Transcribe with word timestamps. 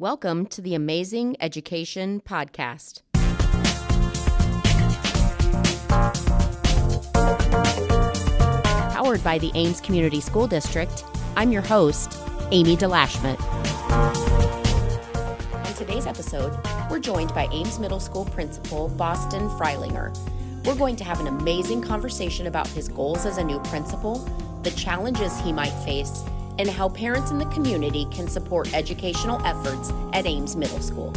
Welcome 0.00 0.46
to 0.46 0.62
the 0.62 0.74
Amazing 0.74 1.36
Education 1.40 2.22
Podcast. 2.22 3.02
Powered 8.94 9.22
by 9.22 9.36
the 9.36 9.50
Ames 9.54 9.82
Community 9.82 10.22
School 10.22 10.46
District, 10.46 11.04
I'm 11.36 11.52
your 11.52 11.60
host, 11.60 12.16
Amy 12.50 12.78
DeLashmet. 12.78 13.38
In 15.68 15.74
today's 15.74 16.06
episode, 16.06 16.58
we're 16.90 16.98
joined 16.98 17.34
by 17.34 17.46
Ames 17.52 17.78
Middle 17.78 18.00
School 18.00 18.24
Principal 18.24 18.88
Boston 18.88 19.50
Freilinger. 19.50 20.16
We're 20.64 20.76
going 20.76 20.96
to 20.96 21.04
have 21.04 21.20
an 21.20 21.26
amazing 21.26 21.82
conversation 21.82 22.46
about 22.46 22.68
his 22.68 22.88
goals 22.88 23.26
as 23.26 23.36
a 23.36 23.44
new 23.44 23.60
principal, 23.64 24.14
the 24.62 24.70
challenges 24.70 25.38
he 25.40 25.52
might 25.52 25.74
face, 25.84 26.24
and 26.60 26.68
how 26.68 26.90
parents 26.90 27.30
in 27.30 27.38
the 27.38 27.46
community 27.46 28.06
can 28.10 28.28
support 28.28 28.72
educational 28.74 29.40
efforts 29.46 29.90
at 30.12 30.26
Ames 30.26 30.56
Middle 30.56 30.80
School. 30.80 31.10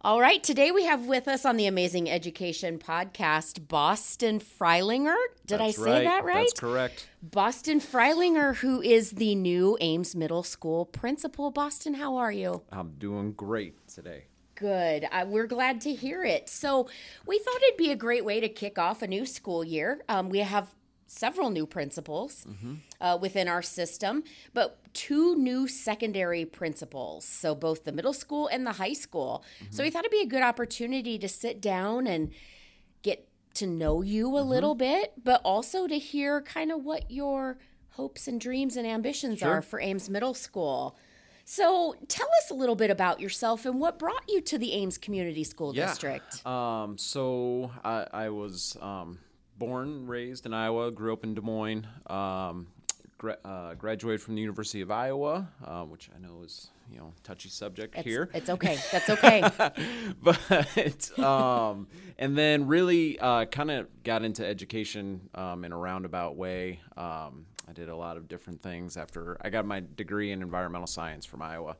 All 0.00 0.18
right, 0.18 0.42
today 0.42 0.70
we 0.70 0.86
have 0.86 1.04
with 1.04 1.28
us 1.28 1.44
on 1.44 1.58
the 1.58 1.66
Amazing 1.66 2.10
Education 2.10 2.78
podcast 2.78 3.68
Boston 3.68 4.40
Freilinger. 4.40 5.14
Did 5.44 5.60
That's 5.60 5.78
I 5.78 5.82
say 5.82 5.92
right. 5.92 6.04
that 6.04 6.24
right? 6.24 6.34
That's 6.36 6.58
correct. 6.58 7.08
Boston 7.22 7.78
Freilinger, 7.78 8.56
who 8.56 8.80
is 8.80 9.10
the 9.10 9.34
new 9.34 9.76
Ames 9.82 10.16
Middle 10.16 10.42
School 10.42 10.86
principal. 10.86 11.50
Boston, 11.50 11.92
how 11.92 12.16
are 12.16 12.32
you? 12.32 12.62
I'm 12.72 12.92
doing 12.92 13.32
great 13.32 13.86
today. 13.86 14.24
Good. 14.54 15.06
Uh, 15.12 15.26
we're 15.28 15.46
glad 15.46 15.82
to 15.82 15.92
hear 15.94 16.24
it. 16.24 16.48
So, 16.48 16.88
we 17.26 17.38
thought 17.38 17.62
it'd 17.68 17.76
be 17.76 17.90
a 17.90 17.96
great 17.96 18.24
way 18.24 18.40
to 18.40 18.48
kick 18.48 18.78
off 18.78 19.02
a 19.02 19.06
new 19.06 19.26
school 19.26 19.62
year. 19.62 20.00
Um, 20.08 20.30
we 20.30 20.38
have 20.38 20.74
several 21.10 21.50
new 21.50 21.66
principals 21.66 22.46
uh, 23.00 23.18
within 23.20 23.48
our 23.48 23.62
system, 23.62 24.22
but 24.54 24.78
two 24.94 25.34
new 25.36 25.66
secondary 25.66 26.44
principals. 26.44 27.24
So, 27.24 27.54
both 27.54 27.82
the 27.84 27.90
middle 27.92 28.12
school 28.12 28.46
and 28.46 28.64
the 28.64 28.72
high 28.72 28.92
school. 28.92 29.44
So, 29.70 29.82
we 29.82 29.90
thought 29.90 30.04
it'd 30.04 30.12
be 30.12 30.22
a 30.22 30.26
good 30.26 30.42
opportunity 30.42 31.18
to 31.18 31.28
sit 31.28 31.60
down 31.60 32.06
and 32.06 32.30
get 33.02 33.26
to 33.54 33.66
know 33.66 34.02
you 34.02 34.38
a 34.38 34.40
little 34.40 34.76
bit, 34.76 35.12
but 35.24 35.40
also 35.44 35.88
to 35.88 35.98
hear 35.98 36.40
kind 36.42 36.70
of 36.70 36.84
what 36.84 37.10
your 37.10 37.58
hopes 37.94 38.28
and 38.28 38.40
dreams 38.40 38.76
and 38.76 38.86
ambitions 38.86 39.42
are 39.42 39.60
for 39.62 39.80
Ames 39.80 40.08
Middle 40.08 40.34
School. 40.34 40.96
So, 41.44 41.96
tell 42.06 42.28
us 42.44 42.50
a 42.50 42.54
little 42.54 42.76
bit 42.76 42.90
about 42.90 43.18
yourself 43.18 43.66
and 43.66 43.80
what 43.80 43.98
brought 43.98 44.22
you 44.28 44.40
to 44.42 44.56
the 44.58 44.72
Ames 44.74 44.96
Community 44.98 45.42
School 45.42 45.74
Yeah. 45.74 45.88
District. 45.88 46.46
Um, 46.46 46.96
so 46.96 47.72
I, 47.84 48.06
I 48.12 48.28
was 48.28 48.76
um, 48.80 49.18
born, 49.60 50.08
raised 50.08 50.46
in 50.46 50.52
Iowa, 50.52 50.90
grew 50.90 51.12
up 51.12 51.22
in 51.22 51.34
Des 51.34 51.40
Moines, 51.42 51.86
um, 52.08 52.66
gra- 53.18 53.38
uh, 53.44 53.74
graduated 53.74 54.20
from 54.22 54.34
the 54.34 54.40
University 54.40 54.80
of 54.80 54.90
Iowa, 54.90 55.48
uh, 55.64 55.84
which 55.84 56.10
I 56.16 56.18
know 56.18 56.42
is 56.44 56.70
you 56.90 56.98
know 56.98 57.12
touchy 57.22 57.48
subject 57.50 57.94
It's, 57.94 58.04
here. 58.04 58.28
it's 58.34 58.50
okay. 58.50 58.76
That's 58.90 59.10
okay. 59.10 59.42
but 60.22 61.18
um, 61.20 61.86
and 62.18 62.36
then 62.36 62.66
really 62.66 63.18
uh, 63.20 63.44
kind 63.44 63.70
of 63.70 63.86
got 64.02 64.24
into 64.24 64.44
education 64.44 65.28
um, 65.36 65.64
in 65.64 65.70
a 65.70 65.76
roundabout 65.78 66.34
way. 66.36 66.80
Um, 66.96 67.46
I 67.68 67.72
did 67.72 67.88
a 67.88 67.94
lot 67.96 68.16
of 68.16 68.26
different 68.26 68.62
things 68.62 68.96
after 68.96 69.36
I 69.42 69.50
got 69.50 69.64
my 69.64 69.84
degree 69.94 70.32
in 70.32 70.42
environmental 70.42 70.88
science 70.88 71.24
from 71.24 71.42
Iowa. 71.42 71.76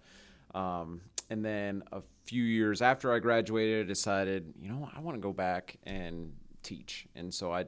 Um, 0.55 1.01
and 1.31 1.45
then 1.45 1.83
a 1.93 2.03
few 2.25 2.43
years 2.45 2.83
after 2.83 3.13
I 3.13 3.19
graduated, 3.21 3.87
I 3.87 3.89
decided, 3.89 4.53
you 4.61 4.69
know, 4.69 4.89
I 4.95 5.01
want 5.01 5.17
to 5.17 5.21
go 5.21 5.33
back 5.33 5.77
and 5.85 6.33
teach. 6.63 7.07
And 7.15 7.33
so 7.33 7.53
I 7.53 7.65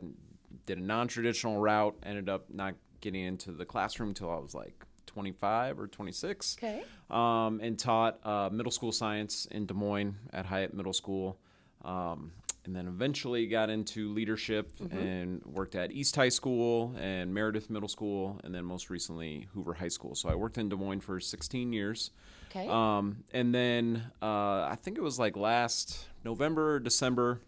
did 0.67 0.79
a 0.79 0.83
non-traditional 0.83 1.59
route. 1.59 1.97
Ended 2.03 2.29
up 2.29 2.47
not 2.53 2.75
getting 3.01 3.25
into 3.25 3.53
the 3.53 3.65
classroom 3.65 4.11
until 4.11 4.31
I 4.31 4.39
was 4.39 4.55
like 4.55 4.85
25 5.07 5.79
or 5.81 5.87
26 5.89 6.57
Okay. 6.59 6.83
um, 7.11 7.61
and 7.63 7.79
taught 7.79 8.19
uh, 8.25 8.49
middle 8.53 8.71
school 8.73 8.93
science 8.93 9.47
in 9.51 9.67
Des 9.67 9.75
Moines 9.75 10.17
at 10.33 10.47
Hiatt 10.47 10.73
Middle 10.75 10.93
School. 10.93 11.39
Um, 11.85 12.33
and 12.65 12.77
then 12.77 12.87
eventually 12.87 13.49
got 13.49 13.71
into 13.71 14.13
leadership 14.13 14.71
and 14.93 15.43
worked 15.45 15.75
at 15.75 15.91
East 15.91 16.15
High 16.15 16.29
School 16.29 16.95
and 16.97 17.35
Meredith 17.35 17.69
Middle 17.71 17.89
School, 17.89 18.41
and 18.45 18.55
then 18.55 18.65
most 18.65 18.89
recently 18.89 19.49
Hoover 19.53 19.75
High 19.75 19.89
School. 19.89 20.15
So 20.15 20.29
I 20.29 20.37
worked 20.37 20.59
in 20.59 20.69
Des 20.69 20.77
Moines 20.77 21.01
for 21.01 21.19
16 21.19 21.73
years. 21.73 22.13
Okay. 22.51 22.69
Um, 22.69 23.25
and 23.33 23.53
then 23.53 24.05
uh, 24.23 24.63
I 24.71 24.79
think 24.81 24.97
it 24.97 25.01
was 25.03 25.19
like 25.19 25.37
last 25.37 26.07
November, 26.25 26.79
December, 26.79 27.41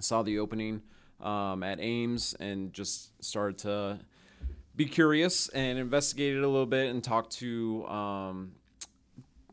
saw 0.00 0.22
the 0.22 0.38
opening 0.38 0.82
um, 1.20 1.62
at 1.62 1.78
Ames 1.80 2.34
and 2.40 2.72
just 2.72 3.12
started 3.24 3.58
to 3.58 4.00
be 4.76 4.84
curious 4.86 5.48
and 5.50 5.78
investigated 5.78 6.42
a 6.42 6.48
little 6.48 6.66
bit 6.66 6.90
and 6.90 7.02
talked 7.02 7.32
to 7.38 7.86
um, 7.86 8.52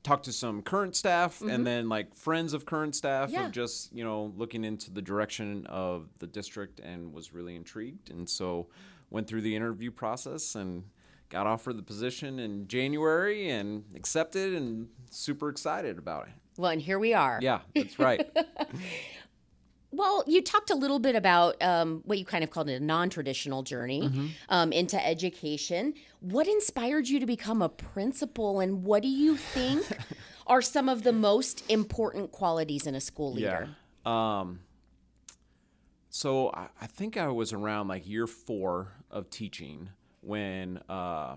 talked 0.04 0.26
to 0.26 0.34
some 0.34 0.64
current 0.64 0.96
staff 0.96 1.42
and 1.42 1.66
then 1.66 1.88
like 1.88 2.16
friends 2.16 2.54
of 2.54 2.66
current 2.66 2.96
staff 2.96 3.30
Yeah. 3.30 3.46
of 3.46 3.52
just 3.52 3.94
you 3.94 4.04
know 4.04 4.34
looking 4.36 4.64
into 4.66 4.90
the 4.92 5.02
direction 5.02 5.66
of 5.68 6.08
the 6.18 6.26
district 6.26 6.80
and 6.80 7.14
was 7.14 7.34
really 7.34 7.56
intrigued 7.56 8.10
and 8.10 8.28
so 8.28 8.68
went 9.12 9.28
through 9.28 9.42
the 9.42 9.56
interview 9.56 9.92
process 9.92 10.56
and 10.56 10.84
got 11.30 11.46
offered 11.46 11.78
the 11.78 11.84
position 11.84 12.40
in 12.40 12.68
January 12.68 13.50
and 13.52 13.84
accepted 13.96 14.54
and 14.56 14.88
super 15.12 15.50
excited 15.50 15.98
about 16.00 16.28
it. 16.28 16.34
well, 16.58 16.72
and 16.72 16.82
here 16.82 16.98
we 17.00 17.14
are. 17.14 17.40
Yeah, 17.42 17.60
that's 17.76 18.00
right. 18.00 18.28
Well, 19.92 20.24
you 20.26 20.42
talked 20.42 20.70
a 20.70 20.76
little 20.76 21.00
bit 21.00 21.16
about 21.16 21.62
um, 21.62 22.02
what 22.06 22.18
you 22.18 22.24
kind 22.26 22.44
of 22.44 22.50
called 22.50 22.70
a 22.70 22.80
non 22.80 23.10
traditional 23.10 23.62
journey 23.64 24.02
Mm-hmm. 24.04 24.28
um, 24.50 24.72
into 24.72 25.06
education. 25.06 25.94
What 26.22 26.48
inspired 26.48 27.08
you 27.10 27.20
to 27.20 27.26
become 27.26 27.62
a 27.62 27.70
principal, 27.70 28.60
and 28.62 28.84
what 28.84 29.02
do 29.02 29.10
you 29.10 29.36
think 29.36 29.86
are 30.48 30.62
some 30.62 30.88
of 30.88 31.04
the 31.04 31.12
most 31.12 31.64
important 31.70 32.32
qualities 32.32 32.88
in 32.88 32.96
a 32.96 33.02
school 33.02 33.34
leader? 33.34 33.70
Yeah. 34.06 34.40
Um, 34.40 34.62
so 36.10 36.50
I, 36.54 36.68
I 36.82 36.88
think 36.88 37.18
I 37.18 37.28
was 37.28 37.54
around 37.54 37.88
like 37.88 38.08
year 38.08 38.28
four 38.28 38.94
of 39.10 39.30
teaching 39.30 39.90
when 40.22 40.78
uh, 40.90 41.36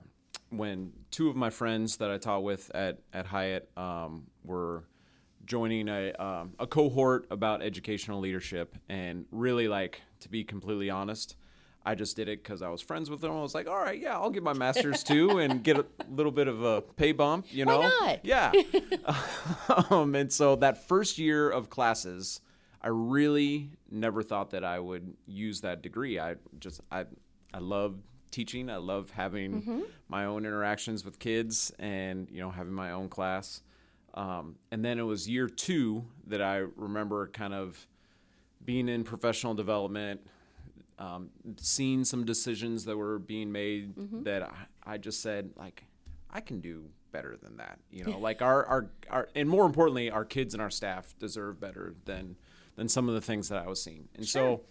when 0.51 0.93
two 1.11 1.29
of 1.29 1.37
my 1.37 1.51
friends 1.51 1.97
that 1.99 2.11
I 2.11 2.19
taught 2.19 2.43
with 2.43 2.71
at 2.75 3.01
at 3.13 3.27
Hiatt 3.27 3.69
um, 3.77 4.27
were 4.45 4.85
joining 5.45 5.89
a 5.89 6.13
um, 6.13 6.53
a 6.59 6.67
cohort 6.67 7.27
about 7.31 7.63
educational 7.63 8.21
leadership, 8.21 8.77
and 8.89 9.27
really 9.31 9.69
like 9.69 10.03
to 10.21 10.29
be 10.29 10.45
completely 10.45 10.91
honest. 10.91 11.37
I 11.87 11.95
just 11.95 12.17
did 12.17 12.29
it 12.29 12.43
because 12.43 12.63
I 12.63 12.69
was 12.71 12.81
friends 12.81 13.11
with 13.11 13.21
them. 13.21 13.33
I 13.33 13.43
was 13.43 13.55
like, 13.55 13.69
all 13.69 13.77
right, 13.77 14.01
yeah, 14.01 14.15
I'll 14.15 14.31
get 14.31 14.43
my 14.43 14.55
master's 14.55 15.03
too 15.05 15.39
and 15.39 15.63
get 15.63 15.77
a 15.77 15.85
little 16.11 16.33
bit 16.33 16.49
of 16.49 16.63
a 16.63 16.81
pay 16.81 17.13
bump, 17.13 17.45
you 17.51 17.67
know? 17.67 17.83
not? 17.83 18.25
Yeah. 18.25 18.53
um, 19.91 20.15
and 20.15 20.33
so 20.33 20.57
that 20.57 20.89
first 20.89 21.19
year 21.19 21.51
of 21.51 21.69
classes, 21.69 22.41
I 22.81 22.89
really 22.89 23.71
never 23.91 24.23
thought 24.23 24.51
that 24.51 24.65
I 24.65 24.79
would 24.79 25.15
use 25.27 25.61
that 25.61 25.83
degree. 25.83 26.19
I 26.19 26.37
just 26.59 26.81
I 26.91 27.05
I 27.53 27.59
love 27.59 27.97
teaching. 28.31 28.69
I 28.69 28.77
love 28.77 29.11
having 29.11 29.85
my 30.09 30.25
own 30.25 30.45
interactions 30.45 31.05
with 31.05 31.19
kids 31.19 31.73
and 31.79 32.29
you 32.31 32.41
know 32.41 32.51
having 32.51 32.73
my 32.73 32.91
own 32.93 33.09
class. 33.09 33.63
Um, 34.15 34.57
and 34.71 34.85
then 34.85 34.99
it 34.99 35.03
was 35.03 35.29
year 35.29 35.49
two 35.49 36.05
that 36.29 36.41
I 36.41 36.59
remember 36.77 37.29
kind 37.29 37.53
of 37.53 37.87
being 38.65 38.89
in 38.89 39.05
professional 39.05 39.55
development, 39.55 40.21
um, 40.99 41.31
seeing 41.57 42.05
some 42.05 42.25
decisions 42.25 42.85
that 42.85 42.97
were 42.97 43.19
being 43.19 43.51
made 43.51 43.95
that 44.25 44.43
I, 44.43 44.95
I 44.95 44.99
just 44.99 45.21
said 45.21 45.51
like 45.57 45.85
I 46.31 46.41
can 46.41 46.61
do 46.61 46.85
better 47.13 47.37
than 47.37 47.57
that. 47.57 47.79
You 47.91 48.05
know, 48.05 48.19
like 48.21 48.41
our, 48.43 48.65
our 48.67 48.91
our 49.11 49.29
and 49.35 49.49
more 49.49 49.67
importantly, 49.67 50.11
our 50.11 50.25
kids 50.25 50.55
and 50.55 50.63
our 50.63 50.71
staff 50.71 51.15
deserve 51.19 51.61
better 51.61 51.95
than 52.05 52.37
than 52.77 52.89
some 52.89 53.09
of 53.09 53.15
the 53.15 53.21
things 53.21 53.49
that 53.49 53.59
I 53.59 53.67
was 53.67 53.83
seeing. 53.83 54.09
And 54.15 54.27
so 54.27 54.63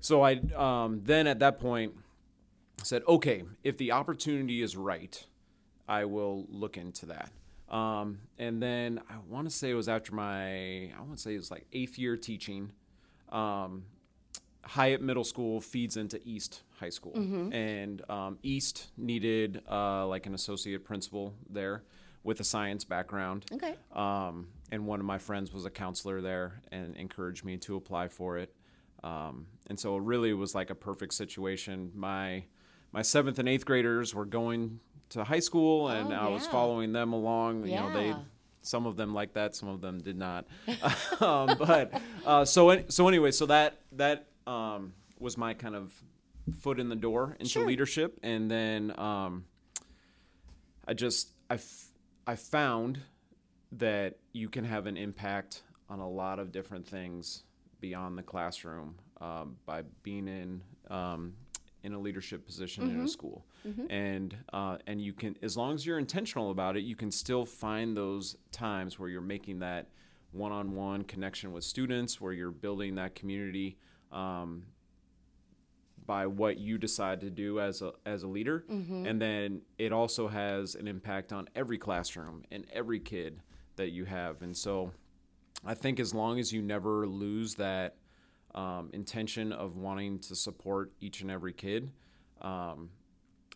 so 0.00 0.22
I 0.22 0.40
um, 0.56 1.02
then 1.04 1.26
at 1.26 1.38
that 1.38 1.60
point 1.60 1.94
said, 2.82 3.02
okay, 3.08 3.44
if 3.62 3.76
the 3.76 3.92
opportunity 3.92 4.62
is 4.62 4.76
right, 4.76 5.24
I 5.88 6.04
will 6.04 6.46
look 6.48 6.76
into 6.76 7.06
that. 7.06 7.30
Um, 7.70 8.18
and 8.38 8.62
then 8.62 9.00
I 9.10 9.14
want 9.28 9.48
to 9.48 9.54
say 9.54 9.70
it 9.70 9.74
was 9.74 9.88
after 9.88 10.14
my, 10.14 10.90
I 10.92 11.00
want 11.00 11.16
to 11.16 11.22
say 11.22 11.34
it 11.34 11.38
was 11.38 11.50
like 11.50 11.66
eighth 11.72 11.98
year 11.98 12.16
teaching. 12.16 12.72
Um, 13.30 13.84
Hiatt 14.64 15.00
Middle 15.00 15.24
School 15.24 15.60
feeds 15.60 15.96
into 15.96 16.20
East 16.24 16.62
High 16.78 16.90
School, 16.90 17.12
and 17.52 18.02
um, 18.10 18.38
East 18.42 18.88
needed 18.96 19.62
uh, 19.70 20.06
like 20.06 20.26
an 20.26 20.34
associate 20.34 20.84
principal 20.84 21.34
there 21.48 21.84
with 22.24 22.40
a 22.40 22.44
science 22.44 22.84
background. 22.84 23.46
Okay. 23.52 23.74
Um, 23.92 24.48
and 24.70 24.86
one 24.86 25.00
of 25.00 25.06
my 25.06 25.18
friends 25.18 25.52
was 25.52 25.64
a 25.64 25.70
counselor 25.70 26.20
there 26.20 26.60
and 26.70 26.94
encouraged 26.96 27.44
me 27.44 27.56
to 27.58 27.76
apply 27.76 28.08
for 28.08 28.36
it. 28.38 28.54
Um, 29.02 29.46
and 29.68 29.78
so 29.78 29.96
it 29.96 30.02
really 30.02 30.34
was 30.34 30.54
like 30.54 30.70
a 30.70 30.74
perfect 30.74 31.14
situation. 31.14 31.90
My 31.94 32.44
my 32.92 33.02
seventh 33.02 33.38
and 33.38 33.48
eighth 33.48 33.64
graders 33.64 34.14
were 34.14 34.24
going 34.26 34.80
to 35.10 35.24
high 35.24 35.40
school, 35.40 35.88
and 35.88 36.12
Oh, 36.12 36.16
I 36.16 36.28
was 36.28 36.46
following 36.46 36.92
them 36.92 37.12
along. 37.12 37.66
You 37.66 37.76
know, 37.76 37.92
they 37.92 38.14
some 38.62 38.86
of 38.86 38.96
them 38.96 39.14
like 39.14 39.32
that, 39.34 39.54
some 39.56 39.68
of 39.68 39.80
them 39.80 39.98
did 40.00 40.16
not. 40.16 40.46
um, 41.20 41.56
but 41.58 42.00
uh, 42.26 42.44
so 42.44 42.84
so 42.88 43.08
anyway, 43.08 43.30
so 43.30 43.46
that 43.46 43.78
that 43.92 44.26
um, 44.46 44.92
was 45.18 45.36
my 45.38 45.54
kind 45.54 45.74
of 45.74 45.92
foot 46.60 46.78
in 46.80 46.88
the 46.88 46.96
door 46.96 47.36
into 47.40 47.50
Sure. 47.52 47.66
leadership, 47.66 48.18
and 48.22 48.50
then 48.50 48.98
um, 48.98 49.44
I 50.86 50.94
just 50.94 51.30
I, 51.50 51.54
f- 51.54 51.88
I 52.26 52.36
found 52.36 52.98
that 53.72 54.18
you 54.32 54.48
can 54.48 54.64
have 54.64 54.86
an 54.86 54.96
impact 54.96 55.62
on 55.90 56.00
a 56.00 56.08
lot 56.08 56.38
of 56.38 56.52
different 56.52 56.86
things 56.86 57.42
beyond 57.80 58.16
the 58.18 58.22
classroom 58.22 58.94
um, 59.20 59.56
by 59.66 59.82
being 60.02 60.26
in 60.28 60.62
um, 60.90 61.34
in 61.82 61.92
a 61.94 61.98
leadership 61.98 62.44
position 62.46 62.84
Mm-hmm. 62.88 62.98
in 63.00 63.04
a 63.04 63.08
school, 63.08 63.46
and 63.90 64.36
uh, 64.52 64.78
and 64.86 65.00
you 65.00 65.12
can 65.12 65.36
as 65.42 65.56
long 65.56 65.74
as 65.74 65.84
you're 65.86 65.98
intentional 65.98 66.50
about 66.50 66.76
it, 66.76 66.80
you 66.84 66.96
can 66.96 67.10
still 67.10 67.44
find 67.44 67.96
those 67.96 68.36
times 68.52 68.98
where 68.98 69.08
you're 69.08 69.20
making 69.20 69.60
that 69.60 69.88
one-on-one 70.32 71.04
connection 71.04 71.52
with 71.52 71.64
students, 71.64 72.20
where 72.20 72.32
you're 72.32 72.50
building 72.50 72.96
that 72.96 73.14
community. 73.14 73.76
Um, 74.12 74.64
by 76.06 76.26
what 76.26 76.56
you 76.58 76.78
decide 76.78 77.20
to 77.20 77.28
do 77.28 77.60
as 77.60 77.82
a 77.82 77.92
as 78.06 78.22
a 78.22 78.26
leader 78.26 78.64
and 79.06 79.20
then 79.20 79.60
it 79.76 79.92
also 79.92 80.26
has 80.26 80.74
an 80.74 80.88
impact 80.88 81.34
on 81.34 81.46
every 81.54 81.76
classroom 81.76 82.44
and 82.50 82.64
every 82.72 82.98
kid 82.98 83.42
that 83.76 83.90
you 83.90 84.06
have 84.06 84.40
and 84.40 84.56
so 84.56 84.90
i 85.66 85.74
think 85.74 86.00
as 86.00 86.14
long 86.14 86.38
as 86.38 86.50
you 86.50 86.62
never 86.62 87.06
lose 87.06 87.56
that 87.56 87.96
um, 88.58 88.90
intention 88.92 89.52
of 89.52 89.76
wanting 89.76 90.18
to 90.18 90.34
support 90.34 90.92
each 91.00 91.20
and 91.20 91.30
every 91.30 91.52
kid. 91.52 91.90
Um, 92.40 92.90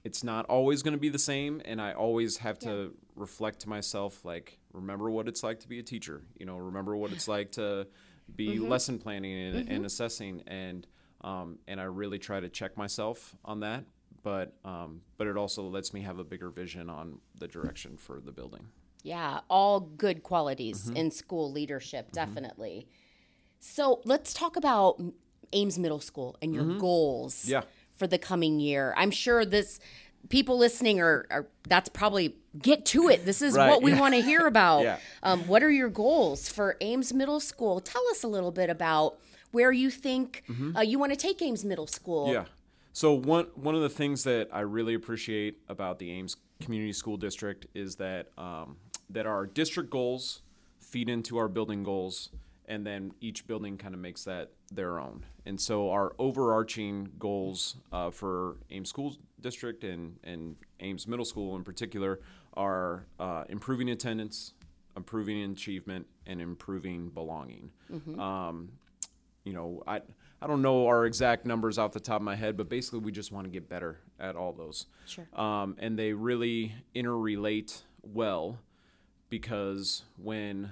it's 0.05 0.25
not 0.25 0.45
always 0.47 0.83
going 0.83 0.95
to 0.95 1.01
be 1.01 1.09
the 1.09 1.19
same 1.19 1.63
and 1.65 1.81
i 1.81 1.93
always 1.93 2.39
have 2.39 2.59
to 2.59 2.93
reflect 3.15 3.61
to 3.61 3.69
myself 3.69 4.25
like 4.25 4.59
remember 4.73 5.09
what 5.09 5.29
it's 5.29 5.45
like 5.45 5.61
to 5.61 5.69
be 5.69 5.79
a 5.79 5.83
teacher 5.83 6.23
you 6.37 6.45
know 6.45 6.57
remember 6.57 6.97
what 6.97 7.13
it's 7.13 7.29
like 7.37 7.53
to 7.53 7.87
be 8.35 8.59
lesson 8.59 8.99
planning 8.99 9.55
and, 9.55 9.69
and 9.69 9.87
assessing 9.87 10.43
and 10.49 10.89
um, 11.21 11.57
and 11.69 11.81
i 11.81 11.85
really 11.85 12.19
try 12.19 12.41
to 12.41 12.49
check 12.49 12.77
myself 12.77 13.37
on 13.45 13.61
that 13.61 13.85
but 14.25 14.55
um, 14.65 15.03
but 15.19 15.29
it 15.29 15.37
also 15.37 15.63
lets 15.63 15.93
me 15.95 16.01
have 16.03 16.19
a 16.19 16.25
bigger 16.25 16.51
vision 16.51 16.91
on 16.91 17.19
the 17.39 17.49
direction 17.49 17.97
for 17.97 18.21
the 18.21 18.31
building. 18.33 18.67
Yeah, 19.03 19.41
all 19.51 19.81
good 19.81 20.23
qualities 20.23 20.85
Mm-hmm. 20.87 20.97
in 20.97 21.11
school 21.11 21.51
leadership, 21.51 22.13
definitely. 22.13 22.87
So 23.65 24.01
let's 24.05 24.35
talk 24.35 24.57
about 24.57 25.01
Ames 25.53 25.79
Middle 25.79 26.01
School 26.01 26.37
and 26.43 26.53
your 26.53 26.65
goals 26.79 27.35
Mm-hmm. 27.43 27.51
Yeah. 27.53 27.63
for 27.95 28.07
the 28.09 28.19
coming 28.19 28.59
year. 28.59 28.93
I'm 28.97 29.13
sure 29.13 29.45
this 29.45 29.79
people 30.29 30.59
listening 30.59 31.01
are, 31.01 31.27
are 31.31 31.47
that's 31.69 31.89
probably 31.89 32.35
get 32.61 32.85
to 32.87 33.09
it. 33.09 33.25
This 33.25 33.41
is 33.41 33.55
Right, 33.57 33.69
what 33.71 33.81
we 33.83 33.93
yeah. 33.93 34.01
want 34.01 34.15
to 34.15 34.21
hear 34.21 34.47
about. 34.55 34.83
Yeah. 34.83 34.99
um, 35.23 35.47
what 35.47 35.63
are 35.63 35.71
your 35.71 35.89
goals 35.91 36.49
for 36.49 36.77
Ames 36.81 37.13
Middle 37.15 37.39
School? 37.41 37.81
Tell 37.81 38.03
us 38.11 38.25
a 38.25 38.29
little 38.29 38.51
bit 38.51 38.69
about 38.69 39.19
where 39.53 39.71
you 39.71 39.91
think 39.91 40.43
uh, 40.77 40.81
you 40.81 40.99
want 40.99 41.13
to 41.13 41.17
take 41.17 41.41
Ames 41.41 41.65
Middle 41.65 41.87
School. 41.87 42.25
Mm-hmm. 42.27 42.35
Yeah. 42.35 42.45
So 42.93 43.13
one 43.13 43.47
one 43.55 43.75
of 43.77 43.81
the 43.81 43.89
things 43.89 44.25
that 44.25 44.49
I 44.53 44.61
really 44.61 44.95
appreciate 44.95 45.59
about 45.69 45.99
the 46.01 46.11
Ames 46.11 46.37
Community 46.61 46.93
School 46.93 47.17
District 47.17 47.67
is 47.75 47.97
that 47.97 48.29
um, 48.37 48.77
that 49.09 49.25
our 49.27 49.47
district 49.47 49.89
goals 49.91 50.43
feed 50.81 51.09
into 51.09 51.39
our 51.39 51.49
building 51.49 51.85
goals, 51.85 52.29
and 52.73 52.87
then 52.87 53.13
each 53.21 53.47
building 53.47 53.77
kind 53.77 53.93
of 53.93 54.01
makes 54.01 54.25
that 54.25 54.51
their 54.73 54.99
own. 54.99 55.27
And 55.45 55.61
so 55.61 55.91
our 55.91 56.15
overarching 56.19 57.11
goals 57.19 57.77
uh, 57.93 58.11
for 58.11 58.57
Ames 58.71 58.89
School 58.89 59.15
District 59.43 59.85
and 59.85 60.19
and 60.25 60.57
Ames 60.81 61.07
Middle 61.07 61.27
School 61.27 61.55
in 61.57 61.65
particular 61.65 62.21
are 62.55 63.05
uh, 63.21 63.45
improving 63.51 63.91
attendance, 63.91 64.55
improving 64.97 65.43
achievement, 65.53 66.07
and 66.27 66.41
improving 66.41 67.11
belonging. 67.11 67.71
Um, 68.19 68.73
you 69.45 69.53
know, 69.53 69.83
I 69.87 70.01
I 70.41 70.47
don't 70.47 70.63
know 70.63 70.87
our 70.87 71.05
exact 71.05 71.45
numbers 71.45 71.77
off 71.77 71.93
the 71.93 72.01
top 72.01 72.17
of 72.17 72.23
my 72.23 72.37
head, 72.37 72.57
but 72.57 72.71
basically 72.71 73.01
we 73.01 73.13
just 73.13 73.33
want 73.33 73.45
to 73.45 73.51
get 73.51 73.69
better 73.69 74.01
at 74.19 74.35
all 74.35 74.55
those. 74.55 74.87
Sure. 75.05 75.27
Um, 75.39 75.77
and 75.79 75.99
they 75.99 76.15
really 76.15 76.75
interrelate 76.97 77.83
well 78.03 78.59
because 79.29 80.05
when 80.17 80.71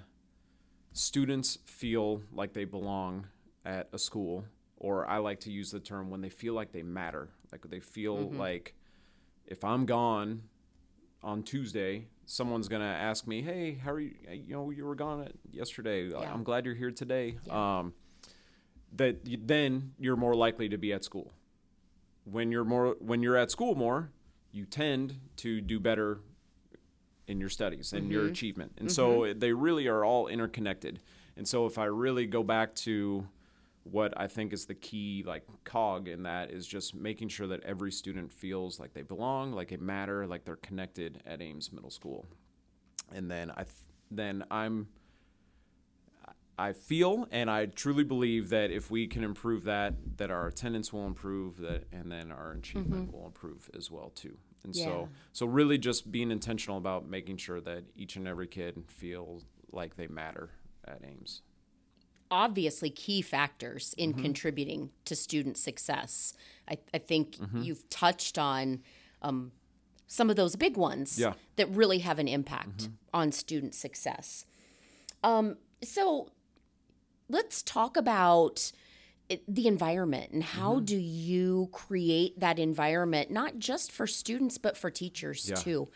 students 0.92 1.58
feel 1.64 2.22
like 2.32 2.52
they 2.52 2.64
belong 2.64 3.26
at 3.64 3.88
a 3.92 3.98
school, 3.98 4.44
or 4.76 5.06
I 5.08 5.18
like 5.18 5.40
to 5.40 5.50
use 5.50 5.70
the 5.70 5.80
term 5.80 6.10
when 6.10 6.20
they 6.20 6.28
feel 6.30 6.54
like 6.54 6.72
they 6.72 6.82
matter, 6.82 7.28
like 7.52 7.62
they 7.68 7.80
feel 7.80 8.30
like 8.30 8.74
if 9.46 9.64
I'm 9.64 9.84
gone 9.86 10.42
on 11.22 11.42
Tuesday, 11.42 12.06
someone's 12.24 12.68
gonna 12.68 12.84
ask 12.84 13.26
me, 13.26 13.42
"Hey, 13.42 13.74
how 13.74 13.92
are 13.92 14.00
you? 14.00 14.14
You 14.30 14.54
know, 14.54 14.70
you 14.70 14.84
were 14.84 14.94
gone 14.94 15.28
yesterday. 15.52 16.08
Yeah. 16.08 16.32
I'm 16.32 16.44
glad 16.44 16.64
you're 16.64 16.74
here 16.74 16.90
today." 16.90 17.36
Yeah. 17.44 17.78
Um, 17.80 17.94
that 18.96 19.24
y- 19.26 19.36
then 19.40 19.94
you're 19.98 20.16
more 20.16 20.34
likely 20.34 20.68
to 20.68 20.78
be 20.78 20.92
at 20.92 21.04
school. 21.04 21.32
When 22.24 22.50
you're 22.50 22.64
more 22.64 22.96
when 23.00 23.22
you're 23.22 23.36
at 23.36 23.50
school 23.50 23.74
more, 23.74 24.10
you 24.52 24.64
tend 24.64 25.20
to 25.36 25.60
do 25.60 25.78
better 25.78 26.20
in 27.26 27.40
your 27.40 27.48
studies 27.48 27.92
and 27.92 28.10
your 28.10 28.22
mm-hmm. 28.22 28.32
achievement. 28.32 28.72
And 28.78 28.90
so 28.90 29.20
mm-hmm. 29.20 29.38
they 29.38 29.52
really 29.52 29.86
are 29.86 30.04
all 30.04 30.26
interconnected. 30.26 31.00
And 31.36 31.46
so 31.46 31.66
if 31.66 31.78
I 31.78 31.84
really 31.84 32.26
go 32.26 32.42
back 32.42 32.74
to 32.76 33.26
what 33.84 34.12
I 34.16 34.26
think 34.26 34.52
is 34.52 34.66
the 34.66 34.74
key 34.74 35.24
like 35.26 35.44
cog 35.64 36.08
in 36.08 36.24
that 36.24 36.50
is 36.50 36.66
just 36.66 36.94
making 36.94 37.28
sure 37.28 37.46
that 37.46 37.62
every 37.62 37.92
student 37.92 38.30
feels 38.30 38.78
like 38.78 38.92
they 38.92 39.02
belong, 39.02 39.52
like 39.52 39.68
they 39.68 39.76
matter, 39.76 40.26
like 40.26 40.44
they're 40.44 40.56
connected 40.56 41.22
at 41.26 41.40
Ames 41.40 41.72
Middle 41.72 41.90
School. 41.90 42.26
And 43.12 43.30
then 43.30 43.50
I 43.52 43.62
th- 43.62 43.74
then 44.10 44.44
I'm 44.50 44.88
I 46.68 46.72
feel 46.72 47.26
and 47.30 47.50
I 47.50 47.66
truly 47.66 48.04
believe 48.04 48.50
that 48.50 48.70
if 48.70 48.90
we 48.90 49.06
can 49.06 49.24
improve 49.24 49.64
that, 49.64 49.94
that 50.18 50.30
our 50.30 50.46
attendance 50.48 50.92
will 50.92 51.06
improve, 51.06 51.56
that 51.58 51.84
and 51.92 52.10
then 52.12 52.30
our 52.30 52.52
achievement 52.52 53.12
will 53.12 53.26
improve 53.26 53.70
as 53.76 53.90
well 53.90 54.10
too. 54.10 54.36
And 54.64 54.76
Yeah. 54.76 54.84
so, 54.84 55.08
so 55.32 55.46
really 55.46 55.78
just 55.78 56.12
being 56.12 56.30
intentional 56.30 56.76
about 56.76 57.08
making 57.08 57.38
sure 57.38 57.60
that 57.62 57.84
each 57.96 58.16
and 58.16 58.28
every 58.28 58.46
kid 58.46 58.84
feels 58.88 59.44
like 59.72 59.96
they 59.96 60.06
matter 60.06 60.50
at 60.86 61.00
Ames. 61.04 61.42
obviously 62.32 62.90
key 62.90 63.22
factors 63.22 63.94
in 63.96 64.12
Mm-hmm. 64.12 64.22
contributing 64.22 64.90
to 65.04 65.16
student 65.16 65.56
success. 65.56 66.32
I, 66.68 66.78
I 66.94 66.98
think 66.98 67.36
Mm-hmm. 67.36 67.62
you've 67.62 67.88
touched 67.90 68.38
on 68.38 68.82
um, 69.22 69.50
some 70.06 70.30
of 70.30 70.36
those 70.36 70.54
big 70.56 70.76
ones 70.76 71.18
Yeah. 71.18 71.30
Mm-hmm. 71.30 71.38
that 71.56 71.68
really 71.70 71.98
have 72.00 72.18
an 72.20 72.28
impact 72.28 72.88
on 73.12 73.32
student 73.32 73.74
success. 73.74 74.44
Um, 75.24 75.56
so 75.82 76.28
let's 77.30 77.62
talk 77.62 77.96
about 77.96 78.72
the 79.46 79.68
environment 79.68 80.32
and 80.32 80.42
how 80.42 80.74
Mm-hmm. 80.74 80.84
do 80.86 80.96
you 80.96 81.68
create 81.70 82.32
that 82.40 82.58
environment 82.58 83.30
not 83.30 83.58
just 83.60 83.92
for 83.92 84.06
students 84.06 84.58
but 84.58 84.76
for 84.76 84.90
teachers 84.90 85.48
Yeah. 85.48 85.54
too 85.54 85.88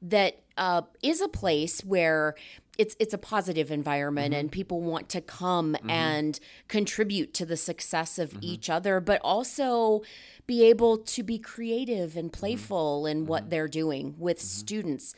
that 0.00 0.32
uh, 0.56 0.82
is 1.02 1.20
a 1.20 1.28
place 1.28 1.76
where 1.84 2.34
it's 2.78 2.96
it's 2.98 3.12
a 3.12 3.18
positive 3.18 3.70
environment 3.70 4.32
Mm-hmm. 4.32 4.40
and 4.40 4.52
people 4.52 4.80
want 4.80 5.10
to 5.10 5.20
come 5.20 5.76
and 5.88 6.40
contribute 6.68 7.34
to 7.34 7.44
the 7.44 7.58
success 7.58 8.18
of 8.18 8.30
Mm-hmm. 8.30 8.44
each 8.52 8.70
other 8.70 9.00
but 9.00 9.20
also 9.22 10.00
be 10.46 10.64
able 10.64 10.96
to 11.14 11.22
be 11.22 11.38
creative 11.38 12.16
and 12.16 12.30
Mm-hmm. 12.32 12.40
playful 12.40 13.04
in 13.06 13.26
what 13.26 13.50
they're 13.50 13.68
doing 13.82 14.14
with 14.18 14.40
students 14.40 15.14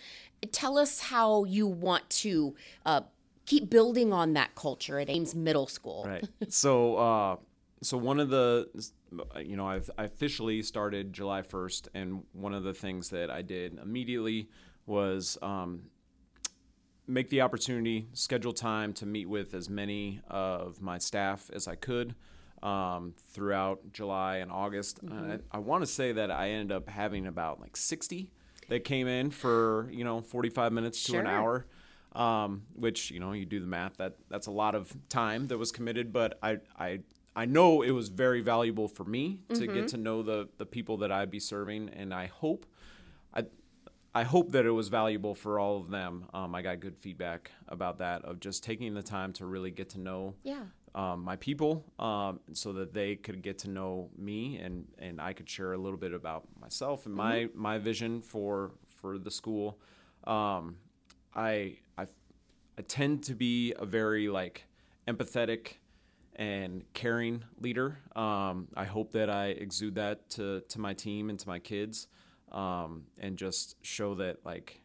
tell 0.50 0.76
us 0.78 0.92
how 1.12 1.44
you 1.44 1.66
want 1.68 2.08
to 2.10 2.56
uh, 2.84 3.02
keep 3.50 3.68
building 3.68 4.12
on 4.12 4.34
that 4.34 4.54
culture 4.54 5.00
at 5.00 5.10
ames 5.10 5.34
middle 5.34 5.66
school 5.66 6.04
Right. 6.06 6.24
so, 6.48 6.96
uh, 6.96 7.36
so 7.82 7.98
one 7.98 8.20
of 8.20 8.30
the, 8.30 8.68
you 9.44 9.56
know, 9.56 9.66
I've, 9.66 9.90
I 9.98 10.04
officially 10.04 10.62
started 10.62 11.12
July 11.12 11.42
1st, 11.42 11.88
and 11.94 12.22
one 12.32 12.54
of 12.54 12.62
the 12.62 12.72
things 12.74 13.10
that 13.10 13.28
I 13.28 13.42
did 13.42 13.78
immediately 13.82 14.48
was 14.86 15.36
um, 15.42 15.82
make 17.08 17.28
the 17.30 17.40
opportunity, 17.40 18.06
schedule 18.12 18.52
time 18.52 18.92
to 18.94 19.06
meet 19.06 19.28
with 19.28 19.52
as 19.52 19.68
many 19.68 20.20
of 20.28 20.80
my 20.80 20.98
staff 20.98 21.50
as 21.52 21.66
I 21.66 21.74
could 21.74 22.14
um, 22.62 23.14
throughout 23.32 23.92
July 23.92 24.36
and 24.36 24.52
August. 24.52 25.00
And 25.02 25.32
I, 25.32 25.56
I 25.56 25.58
want 25.58 25.82
to 25.82 25.88
say 25.88 26.12
that 26.12 26.30
I 26.30 26.50
ended 26.50 26.76
up 26.76 26.88
having 26.88 27.26
about 27.26 27.60
like 27.60 27.76
60 27.76 28.30
that 28.68 28.84
came 28.84 29.08
in 29.08 29.30
for, 29.30 29.88
you 29.90 30.04
know, 30.04 30.20
45 30.20 30.72
minutes 30.72 31.02
to 31.04 31.18
an 31.18 31.26
hour 31.26 31.66
um, 32.12 32.62
which 32.74 33.10
you 33.10 33.20
know 33.20 33.32
you 33.32 33.44
do 33.44 33.60
the 33.60 33.66
math 33.66 33.96
that 33.98 34.16
that's 34.28 34.46
a 34.46 34.50
lot 34.50 34.74
of 34.74 34.94
time 35.08 35.46
that 35.48 35.58
was 35.58 35.70
committed 35.70 36.12
but 36.12 36.38
i 36.42 36.58
i 36.78 36.98
i 37.36 37.44
know 37.44 37.82
it 37.82 37.92
was 37.92 38.08
very 38.08 38.40
valuable 38.40 38.88
for 38.88 39.04
me 39.04 39.40
to 39.54 39.66
get 39.66 39.88
to 39.88 39.96
know 39.96 40.22
the 40.22 40.48
the 40.58 40.66
people 40.66 40.96
that 40.98 41.12
i'd 41.12 41.30
be 41.30 41.40
serving 41.40 41.88
and 41.90 42.12
i 42.12 42.26
hope 42.26 42.66
i 43.34 43.44
I 44.12 44.24
hope 44.24 44.50
that 44.52 44.66
it 44.66 44.72
was 44.72 44.88
valuable 44.88 45.36
for 45.36 45.60
all 45.60 45.76
of 45.76 45.88
them. 45.88 46.24
Um, 46.34 46.52
I 46.52 46.62
got 46.62 46.80
good 46.80 46.96
feedback 46.96 47.52
about 47.68 47.98
that 47.98 48.24
of 48.24 48.40
just 48.40 48.64
taking 48.64 48.92
the 48.92 49.04
time 49.04 49.32
to 49.34 49.46
really 49.46 49.70
get 49.70 49.90
to 49.90 50.00
know 50.00 50.34
yeah 50.42 50.64
um, 50.96 51.22
my 51.22 51.36
people 51.36 51.84
um, 52.00 52.40
so 52.52 52.72
that 52.72 52.92
they 52.92 53.14
could 53.14 53.42
get 53.42 53.58
to 53.58 53.70
know 53.70 54.10
me 54.18 54.56
and, 54.56 54.86
and 54.98 55.20
I 55.20 55.32
could 55.32 55.48
share 55.48 55.72
a 55.74 55.78
little 55.78 55.96
bit 55.96 56.12
about 56.12 56.48
myself 56.60 57.06
and 57.06 57.14
my, 57.14 57.48
my 57.54 57.78
vision 57.78 58.20
for 58.20 58.72
for 59.00 59.16
the 59.16 59.30
school. 59.30 59.78
Um, 60.24 60.76
I, 61.34 61.78
I 62.80 62.82
tend 62.82 63.24
to 63.24 63.34
be 63.34 63.74
a 63.78 63.84
very 63.84 64.30
like 64.30 64.64
empathetic 65.06 65.74
and 66.34 66.82
caring 66.94 67.44
leader. 67.60 67.98
Um, 68.16 68.68
I 68.74 68.86
hope 68.86 69.12
that 69.12 69.28
I 69.28 69.48
exude 69.48 69.96
that 69.96 70.30
to, 70.30 70.62
to 70.62 70.80
my 70.80 70.94
team 70.94 71.28
and 71.28 71.38
to 71.40 71.46
my 71.46 71.58
kids 71.58 72.08
um, 72.50 73.04
and 73.18 73.36
just 73.36 73.76
show 73.82 74.14
that 74.14 74.46
like 74.46 74.80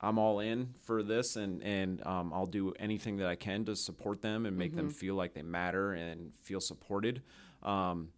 I'm 0.00 0.20
all 0.20 0.38
in 0.38 0.74
for 0.84 1.02
this, 1.02 1.34
and 1.34 1.64
and 1.64 2.06
um, 2.06 2.32
I'll 2.32 2.46
do 2.46 2.72
anything 2.78 3.16
that 3.16 3.26
I 3.26 3.34
can 3.34 3.64
to 3.64 3.74
support 3.74 4.22
them 4.22 4.46
and 4.46 4.56
make 4.56 4.76
them 4.76 4.88
feel 4.88 5.16
like 5.16 5.34
they 5.34 5.42
matter 5.42 5.94
and 5.94 6.30
feel 6.42 6.60
supported. 6.60 7.22
Um, 7.64 8.10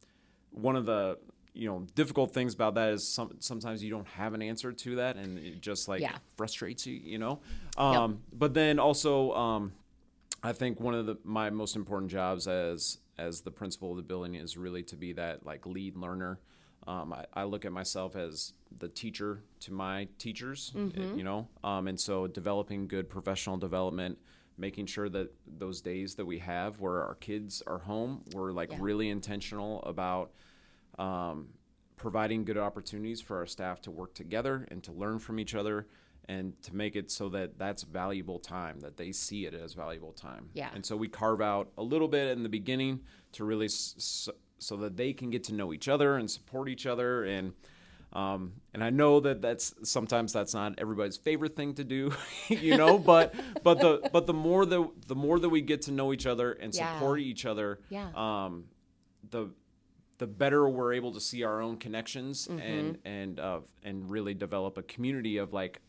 one 0.51 0.77
of 0.77 0.85
the 0.85 1.19
you 1.59 1.69
know 1.69 1.87
difficult 1.97 2.33
things 2.33 2.55
about 2.55 2.75
that 2.77 2.91
is 2.93 3.07
some, 3.07 3.33
sometimes 3.41 3.83
you 3.83 3.91
don't 3.91 4.07
have 4.07 4.33
an 4.33 4.41
answer 4.43 4.73
to 4.73 4.97
that, 4.97 5.17
and 5.17 5.39
it 5.39 5.61
just 5.61 5.89
like 5.89 6.01
Yeah. 6.01 6.17
frustrates 6.37 6.87
you, 6.87 6.95
you 6.95 7.19
know. 7.19 7.41
Um, 7.77 8.23
But 8.33 8.55
then 8.55 8.79
also, 8.79 9.33
um, 9.33 9.73
I 10.43 10.53
think 10.53 10.79
one 10.81 10.95
of 10.95 11.07
the 11.07 11.17
my 11.25 11.51
most 11.51 11.75
important 11.77 12.11
jobs 12.13 12.47
as 12.47 12.99
as 13.19 13.41
the 13.41 13.51
principal 13.51 13.91
of 13.91 13.97
the 13.97 14.05
building 14.05 14.37
is 14.37 14.57
really 14.57 14.85
to 14.85 14.97
be 14.97 15.13
that 15.15 15.45
like 15.45 15.67
lead 15.67 15.97
learner. 15.97 16.39
Um, 16.87 17.13
I, 17.13 17.27
I 17.35 17.45
look 17.45 17.65
at 17.65 17.73
myself 17.73 18.15
as 18.15 18.53
the 18.79 18.89
teacher 18.89 19.43
to 19.61 19.73
my 19.73 20.07
teachers, 20.19 20.73
you 21.17 21.25
know, 21.25 21.49
um, 21.65 21.89
and 21.89 21.99
so 22.01 22.29
developing 22.29 22.87
good 22.87 23.11
professional 23.11 23.59
development, 23.59 24.17
making 24.57 24.87
sure 24.87 25.09
that 25.11 25.35
those 25.59 25.81
days 25.83 26.15
that 26.15 26.25
we 26.25 26.39
have 26.39 26.81
where 26.81 27.03
our 27.03 27.17
kids 27.17 27.63
are 27.67 27.79
home, 27.81 28.23
we're 28.33 28.53
like 28.53 28.71
Yeah. 28.71 28.79
really 28.81 29.11
intentional 29.11 29.83
about 29.83 30.31
um, 30.99 31.49
providing 31.97 32.45
good 32.45 32.59
opportunities 32.59 33.21
for 33.21 33.37
our 33.39 33.47
staff 33.47 33.81
to 33.83 33.91
work 33.91 34.15
together 34.15 34.67
and 34.71 34.83
to 34.85 34.93
learn 34.93 35.19
from 35.19 35.39
each 35.41 35.55
other 35.55 35.87
and 36.29 36.61
to 36.63 36.75
make 36.77 36.95
it 36.95 37.11
so 37.11 37.29
that 37.31 37.59
that's 37.59 37.83
valuable 37.85 38.39
time 38.39 38.81
that 38.81 38.97
they 38.97 39.11
see 39.13 39.47
it 39.47 39.55
as 39.55 39.73
valuable 39.75 40.13
time 40.13 40.51
Yeah. 40.55 40.71
and 40.75 40.85
so 40.85 40.97
we 40.97 41.09
carve 41.09 41.41
out 41.41 41.71
a 41.79 41.83
little 41.83 42.09
bit 42.09 42.29
in 42.37 42.43
the 42.43 42.49
beginning 42.49 43.01
to 43.33 43.45
really 43.45 43.67
s- 43.67 44.29
so 44.59 44.77
that 44.77 44.97
they 44.97 45.13
can 45.13 45.31
get 45.31 45.45
to 45.45 45.55
know 45.55 45.73
each 45.73 45.89
other 45.89 46.17
and 46.17 46.31
support 46.31 46.69
each 46.69 46.85
other 46.87 47.25
and 47.25 47.53
um, 48.13 48.55
and 48.73 48.83
I 48.83 48.89
know 48.89 49.21
that 49.21 49.43
that's 49.43 49.75
sometimes 49.83 50.33
that's 50.33 50.55
not 50.55 50.75
everybody's 50.79 51.19
favorite 51.19 51.55
thing 51.57 51.75
to 51.75 51.85
do, 51.85 52.11
you 52.49 52.75
know. 52.79 52.99
But 53.13 53.35
but 53.63 53.81
the 53.81 54.09
but 54.11 54.27
the 54.27 54.33
more 54.33 54.65
the 54.65 54.89
the 55.07 55.15
more 55.15 55.39
that 55.39 55.49
we 55.51 55.61
get 55.61 55.83
to 55.83 55.93
know 55.93 56.15
each 56.15 56.25
other 56.25 56.53
and 56.53 56.75
Yeah. 56.75 56.95
support 56.95 57.21
each 57.21 57.45
other, 57.45 57.81
Yeah. 57.91 58.09
um, 58.17 58.65
the 59.29 59.51
the 60.19 60.27
better 60.27 60.69
we're 60.69 60.93
able 60.93 61.13
to 61.13 61.21
see 61.21 61.43
our 61.45 61.61
own 61.61 61.77
connections 61.77 62.47
Mm-hmm. 62.49 62.61
and 62.61 62.99
and 63.05 63.41
uh, 63.41 63.61
and 63.83 64.11
really 64.11 64.35
develop 64.35 64.77
a 64.79 64.83
community 64.83 65.39
of 65.39 65.53
like 65.53 65.81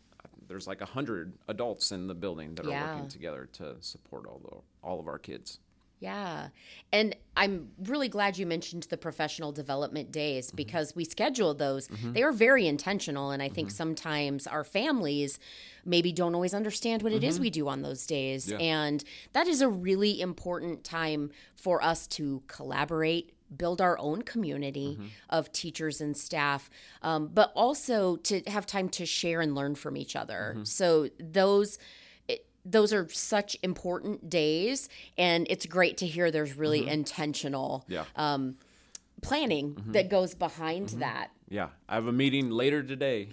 there's 0.47 0.67
like 0.67 0.81
a 0.81 0.85
hundred 0.85 1.33
adults 1.47 1.91
in 1.91 2.07
the 2.07 2.15
building 2.15 2.55
that 2.55 2.65
are 2.65 2.71
working 2.71 3.07
together 3.07 3.47
to 3.53 3.75
support 3.81 4.25
all 4.25 4.39
the, 4.43 4.87
all 4.87 4.99
of 4.99 5.07
our 5.07 5.19
kids. 5.19 5.59
Yeah. 5.99 6.47
And 6.93 7.15
I'm 7.35 7.69
really 7.83 8.07
glad 8.07 8.37
you 8.37 8.45
mentioned 8.47 8.83
the 8.83 8.97
professional 8.97 9.51
development 9.51 10.11
days 10.11 10.49
because 10.49 10.95
we 10.95 11.03
scheduled 11.03 11.59
those. 11.59 11.87
They 11.87 12.23
are 12.23 12.31
very 12.31 12.67
intentional. 12.67 13.31
And 13.31 13.43
I 13.43 13.49
think 13.49 13.69
sometimes 13.69 14.47
our 14.47 14.63
families 14.63 15.39
maybe 15.85 16.13
don't 16.13 16.33
always 16.33 16.53
understand 16.53 17.03
what 17.03 17.11
it 17.11 17.23
is 17.23 17.39
we 17.39 17.49
do 17.49 17.67
on 17.67 17.81
those 17.81 18.07
days. 18.07 18.49
Yeah. 18.49 18.57
And 18.57 19.03
that 19.33 19.47
is 19.47 19.61
a 19.61 19.67
really 19.67 20.21
important 20.21 20.83
time 20.83 21.31
for 21.55 21.83
us 21.83 22.07
to 22.07 22.43
collaborate. 22.47 23.33
Build 23.55 23.81
our 23.81 23.97
own 23.99 24.21
community 24.21 24.97
mm-hmm. 24.99 25.07
of 25.29 25.51
teachers 25.51 26.01
and 26.01 26.15
staff, 26.15 26.69
um, 27.01 27.29
but 27.33 27.51
also 27.55 28.15
to 28.17 28.41
have 28.47 28.65
time 28.65 28.89
to 28.89 29.05
share 29.05 29.41
and 29.41 29.55
learn 29.55 29.75
from 29.75 29.97
each 29.97 30.15
other. 30.15 30.53
Mm-hmm. 30.55 30.63
So, 30.65 31.09
those 31.19 31.79
those 32.65 32.93
are 32.93 33.07
such 33.09 33.57
important 33.63 34.29
days 34.29 34.89
and 35.17 35.47
it's 35.49 35.65
great 35.65 35.97
to 35.97 36.05
hear 36.05 36.29
there's 36.29 36.55
really 36.57 36.81
mm-hmm. 36.81 36.89
intentional 36.89 37.85
Yeah. 37.87 38.03
um, 38.15 38.57
planning 39.21 39.81
that 39.87 40.09
goes 40.09 40.35
behind 40.35 40.89
that 40.89 41.31
Yeah, 41.49 41.69
I 41.87 41.95
have 41.95 42.07
a 42.07 42.11
meeting 42.11 42.51
later 42.51 42.83
today. 42.83 43.29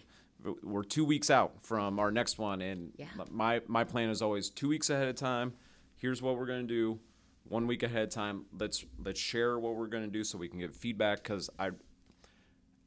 We're 0.63 0.85
two 0.85 1.05
weeks 1.05 1.29
out 1.29 1.55
from 1.63 1.99
our 1.99 2.11
next 2.11 2.39
one, 2.39 2.63
and 2.63 2.93
Yeah. 2.97 3.09
my 3.31 3.61
my 3.67 3.85
plan 3.85 4.11
is 4.11 4.23
always 4.23 4.49
two 4.49 4.69
weeks 4.69 4.91
ahead 4.91 5.09
of 5.09 5.17
time. 5.17 5.53
Here's 5.97 6.23
what 6.23 6.37
we're 6.37 6.47
gonna 6.47 6.63
do. 6.63 6.99
One 7.49 7.67
week 7.67 7.83
ahead 7.83 8.05
of 8.05 8.11
time. 8.11 8.47
Let's 8.59 8.85
let's 9.05 9.21
share 9.21 9.59
what 9.59 9.77
we're 9.77 9.87
gonna 9.87 10.07
do 10.09 10.25
so 10.25 10.39
we 10.39 10.49
can 10.49 10.59
get 10.59 10.75
feedback. 10.75 11.23
Because 11.23 11.49
I 11.59 11.71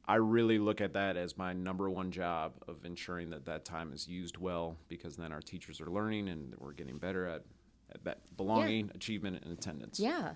I 0.06 0.16
really 0.16 0.58
look 0.58 0.80
at 0.80 0.92
that 0.94 1.16
as 1.16 1.36
my 1.38 1.52
number 1.52 1.88
one 1.88 2.10
job 2.10 2.52
of 2.68 2.84
ensuring 2.84 3.30
that 3.30 3.44
that 3.46 3.64
time 3.64 3.92
is 3.92 4.08
used 4.08 4.38
well. 4.38 4.76
Because 4.88 5.16
then 5.16 5.32
our 5.32 5.40
teachers 5.40 5.80
are 5.80 5.86
learning 5.90 6.28
and 6.28 6.54
we're 6.58 6.72
getting 6.72 6.98
better 6.98 7.26
at, 7.26 7.42
at 7.94 8.04
that 8.04 8.18
belonging, 8.36 8.90
achievement, 8.94 9.42
and 9.44 9.52
attendance. 9.52 9.98
yeah 10.00 10.34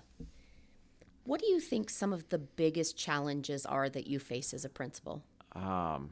what 1.25 1.41
do 1.41 1.47
you 1.47 1.59
think 1.59 1.89
some 1.89 2.13
of 2.13 2.29
the 2.29 2.37
biggest 2.37 2.95
challenges 2.95 3.65
are 3.65 3.89
that 3.89 4.05
you 4.05 4.19
face 4.19 4.53
as 4.53 4.63
a 4.63 4.69
principal 4.69 5.23
Um, 5.53 6.11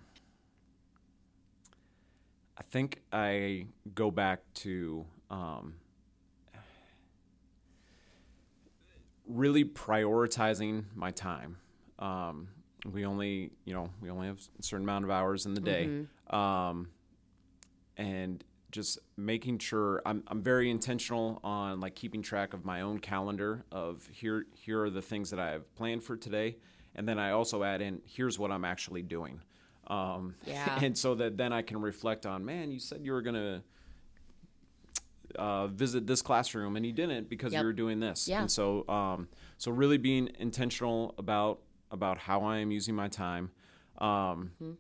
I 2.58 2.64
think 2.64 3.02
I 3.12 3.68
go 3.94 4.10
back 4.10 4.42
to 4.56 5.06
um, 5.30 5.76
really 9.28 9.64
prioritizing 9.66 10.86
my 10.96 11.12
time. 11.12 11.58
Um, 12.00 12.50
we 12.92 13.06
only, 13.06 13.52
you 13.66 13.74
know, 13.74 13.90
we 14.02 14.10
only 14.10 14.28
have 14.28 14.40
a 14.60 14.64
certain 14.64 14.86
amount 14.86 15.06
of 15.06 15.12
hours 15.12 15.46
in 15.46 15.54
the 15.54 15.62
day, 15.62 15.86
um, 16.36 16.90
and 17.98 18.44
just 18.72 18.98
making 19.16 19.60
sure 19.60 20.02
I'm, 20.06 20.24
I'm 20.28 20.42
very 20.42 20.70
intentional 20.70 21.40
on 21.44 21.80
like 21.80 21.96
keeping 21.96 22.22
track 22.24 22.54
of 22.54 22.66
my 22.66 22.82
own 22.82 23.00
calendar 23.00 23.64
of 23.72 24.08
here 24.12 24.48
here 24.56 24.84
are 24.84 24.90
the 24.90 25.02
things 25.02 25.30
that 25.30 25.40
I 25.40 25.52
have 25.52 25.74
planned 25.76 26.04
for 26.04 26.18
today, 26.18 26.58
and 26.96 27.08
then 27.08 27.20
I 27.20 27.32
also 27.32 27.64
add 27.64 27.82
in 27.82 28.02
here's 28.06 28.38
what 28.38 28.52
I'm 28.52 28.66
actually 28.66 29.04
doing. 29.04 29.40
Um, 29.88 30.36
Yeah. 30.46 30.80
and 30.82 30.98
so 30.98 31.16
that 31.16 31.38
then 31.38 31.54
I 31.54 31.62
can 31.62 31.80
reflect 31.82 32.26
on, 32.26 32.44
man, 32.44 32.72
you 32.72 32.80
said 32.80 33.02
you 33.04 33.14
were 33.14 33.22
gonna 33.22 33.64
uh, 35.36 35.68
visit 35.68 36.06
this 36.08 36.22
classroom 36.22 36.76
and 36.76 36.86
he 36.86 36.92
didn't 36.92 37.30
because 37.30 37.54
Yep. 37.54 37.62
you 37.62 37.66
were 37.68 37.74
doing 37.74 38.00
this. 38.00 38.28
Yeah. 38.28 38.42
And 38.42 38.52
so, 38.52 38.88
um, 38.90 39.28
so 39.58 39.72
really 39.72 39.98
being 39.98 40.30
intentional 40.40 41.14
about 41.18 41.60
about 41.92 42.18
how 42.18 42.42
I 42.44 42.58
am 42.58 42.72
using 42.72 42.96
my 42.96 43.08
time, 43.08 43.52
um, 44.00 44.52
Mm-hmm. 44.62 44.72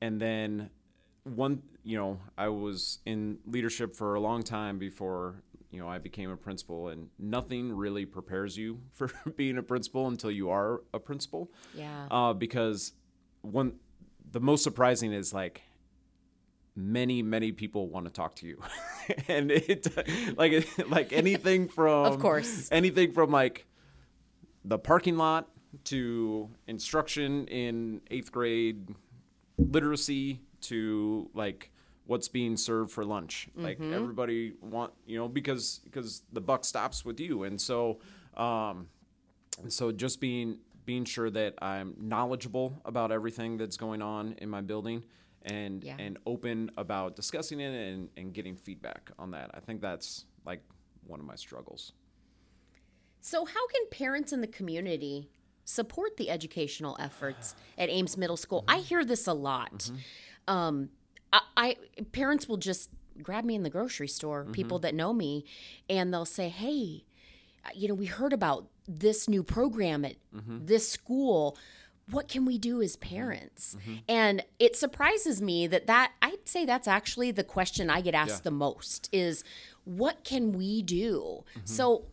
and 0.00 0.20
then 0.20 0.70
one, 1.24 1.62
you 1.84 1.98
know, 1.98 2.18
I 2.38 2.48
was 2.48 2.98
in 3.04 3.38
leadership 3.46 3.94
for 3.94 4.14
a 4.14 4.20
long 4.20 4.42
time 4.42 4.78
before 4.78 5.42
you 5.70 5.78
know 5.80 5.88
I 5.88 5.98
became 5.98 6.30
a 6.30 6.36
principal, 6.36 6.88
and 6.88 7.08
nothing 7.18 7.72
really 7.72 8.04
prepares 8.06 8.56
you 8.56 8.80
for 8.92 9.10
being 9.36 9.58
a 9.58 9.62
principal 9.62 10.06
until 10.08 10.30
you 10.30 10.50
are 10.50 10.82
a 10.92 10.98
principal 10.98 11.50
yeah 11.74 12.06
uh, 12.10 12.32
because 12.34 12.92
one 13.42 13.74
the 14.30 14.40
most 14.40 14.62
surprising 14.64 15.12
is 15.12 15.32
like 15.34 15.62
many 16.74 17.22
many 17.22 17.52
people 17.52 17.88
want 17.88 18.06
to 18.06 18.12
talk 18.12 18.34
to 18.36 18.46
you. 18.46 18.58
And 19.28 19.50
it 19.50 19.86
like 20.38 20.66
like 20.88 21.12
anything 21.12 21.68
from 21.76 22.06
Of 22.06 22.18
course. 22.20 22.68
anything 22.72 23.12
from 23.12 23.30
like 23.30 23.66
the 24.64 24.78
parking 24.78 25.16
lot 25.16 25.48
to 25.84 26.48
instruction 26.68 27.46
in 27.48 28.00
eighth 28.10 28.30
grade 28.30 28.88
literacy 29.58 30.40
to 30.62 31.30
like 31.34 31.70
what's 32.06 32.28
being 32.28 32.56
served 32.56 32.90
for 32.90 33.04
lunch. 33.04 33.48
Like 33.56 33.80
everybody 33.80 34.52
want 34.60 34.92
you 35.06 35.18
know 35.18 35.28
because 35.28 35.80
because 35.84 36.22
the 36.32 36.40
buck 36.40 36.64
stops 36.64 37.04
with 37.04 37.20
you. 37.20 37.42
And 37.44 37.60
so 37.60 37.98
um 38.36 38.86
and 39.60 39.72
so 39.72 39.92
just 39.92 40.20
being 40.20 40.58
being 40.84 41.04
sure 41.04 41.30
that 41.30 41.54
I'm 41.62 41.94
knowledgeable 42.00 42.80
about 42.84 43.12
everything 43.12 43.56
that's 43.56 43.76
going 43.76 44.02
on 44.02 44.34
in 44.38 44.48
my 44.48 44.60
building 44.60 45.04
and 45.44 45.82
Yeah. 45.82 45.96
and 45.98 46.18
open 46.26 46.70
about 46.76 47.16
discussing 47.16 47.60
it 47.60 47.74
and, 47.74 48.08
and 48.16 48.32
getting 48.32 48.56
feedback 48.56 49.10
on 49.18 49.30
that. 49.32 49.50
I 49.54 49.60
think 49.60 49.80
that's 49.80 50.26
like 50.44 50.62
one 51.06 51.20
of 51.20 51.26
my 51.26 51.36
struggles. 51.36 51.92
So, 53.20 53.44
how 53.44 53.66
can 53.68 53.86
parents 53.90 54.32
in 54.32 54.40
the 54.40 54.46
community 54.46 55.30
support 55.64 56.16
the 56.16 56.28
educational 56.28 56.96
efforts 56.98 57.54
at 57.78 57.88
Ames 57.88 58.16
Middle 58.16 58.36
School? 58.36 58.64
I 58.66 58.76
mm-hmm. 58.76 58.84
hear 58.84 59.04
this 59.04 59.26
a 59.26 59.32
lot. 59.32 59.78
Mm-hmm. 59.78 60.54
Um, 60.54 60.88
I, 61.32 61.40
I 61.56 61.76
parents 62.12 62.48
will 62.48 62.56
just 62.56 62.90
grab 63.22 63.44
me 63.44 63.54
in 63.54 63.62
the 63.62 63.70
grocery 63.70 64.08
store, 64.08 64.42
mm-hmm. 64.42 64.52
people 64.52 64.78
that 64.80 64.94
know 64.94 65.12
me, 65.12 65.44
and 65.88 66.12
they'll 66.12 66.24
say, 66.24 66.48
"Hey, 66.48 67.04
you 67.74 67.88
know, 67.88 67.94
we 67.94 68.06
heard 68.06 68.32
about 68.32 68.68
this 68.88 69.28
new 69.28 69.42
program 69.42 70.04
at 70.04 70.16
this 70.32 70.88
school." 70.88 71.56
What 72.10 72.28
can 72.28 72.44
we 72.44 72.58
do 72.58 72.82
as 72.82 72.96
parents? 72.96 73.76
And 74.08 74.44
it 74.58 74.76
surprises 74.76 75.40
me 75.40 75.66
that 75.68 75.86
that 75.86 76.12
I'd 76.20 76.48
say 76.48 76.64
that's 76.66 76.88
actually 76.88 77.30
the 77.30 77.44
question 77.44 77.88
I 77.90 78.00
get 78.00 78.14
asked 78.14 78.40
Yeah. 78.40 78.44
the 78.44 78.50
most 78.50 79.08
is 79.12 79.44
what 79.84 80.24
can 80.24 80.52
we 80.52 80.82
do? 80.82 81.44
So 81.64 82.06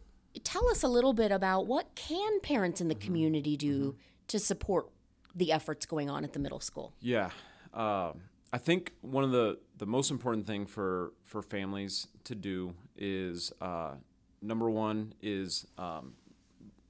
tell 0.44 0.68
us 0.70 0.84
a 0.84 0.88
little 0.88 1.14
bit 1.14 1.32
about 1.32 1.66
what 1.68 1.96
can 1.96 2.40
parents 2.42 2.80
in 2.82 2.88
the 2.88 2.96
community 2.96 3.58
do 3.58 3.96
to 4.28 4.40
support 4.40 4.90
the 5.36 5.52
efforts 5.52 5.86
going 5.86 6.10
on 6.10 6.24
at 6.24 6.34
the 6.34 6.40
middle 6.40 6.60
school. 6.60 6.94
Yeah, 7.00 7.32
uh, 7.74 8.14
I 8.54 8.58
think 8.58 8.94
one 9.02 9.24
of 9.24 9.32
the 9.32 9.60
the 9.78 9.86
most 9.86 10.12
important 10.12 10.46
thing 10.48 10.66
for 10.66 11.14
for 11.24 11.42
families 11.42 12.08
to 12.26 12.36
do 12.36 12.74
is 12.96 13.52
uh, 13.62 13.96
number 14.42 14.70
one 14.70 15.14
is 15.22 15.66
um, 15.78 16.14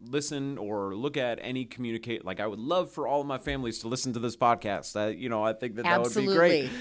listen 0.01 0.57
or 0.57 0.95
look 0.95 1.17
at 1.17 1.39
any 1.41 1.65
communicate 1.65 2.23
like 2.23 2.39
i 2.39 2.47
would 2.47 2.59
love 2.59 2.89
for 2.89 3.05
all 3.07 3.19
of 3.21 3.27
my 3.27 3.37
families 3.37 3.79
to 3.79 3.87
listen 3.87 4.13
to 4.13 4.19
this 4.19 4.35
podcast. 4.37 4.95
I, 4.95 5.09
you 5.09 5.27
know 5.27 5.43
i 5.43 5.53
think 5.53 5.75
that 5.75 5.83
that 5.83 6.01
would 6.01 6.15
be 6.15 6.25
great. 6.25 6.69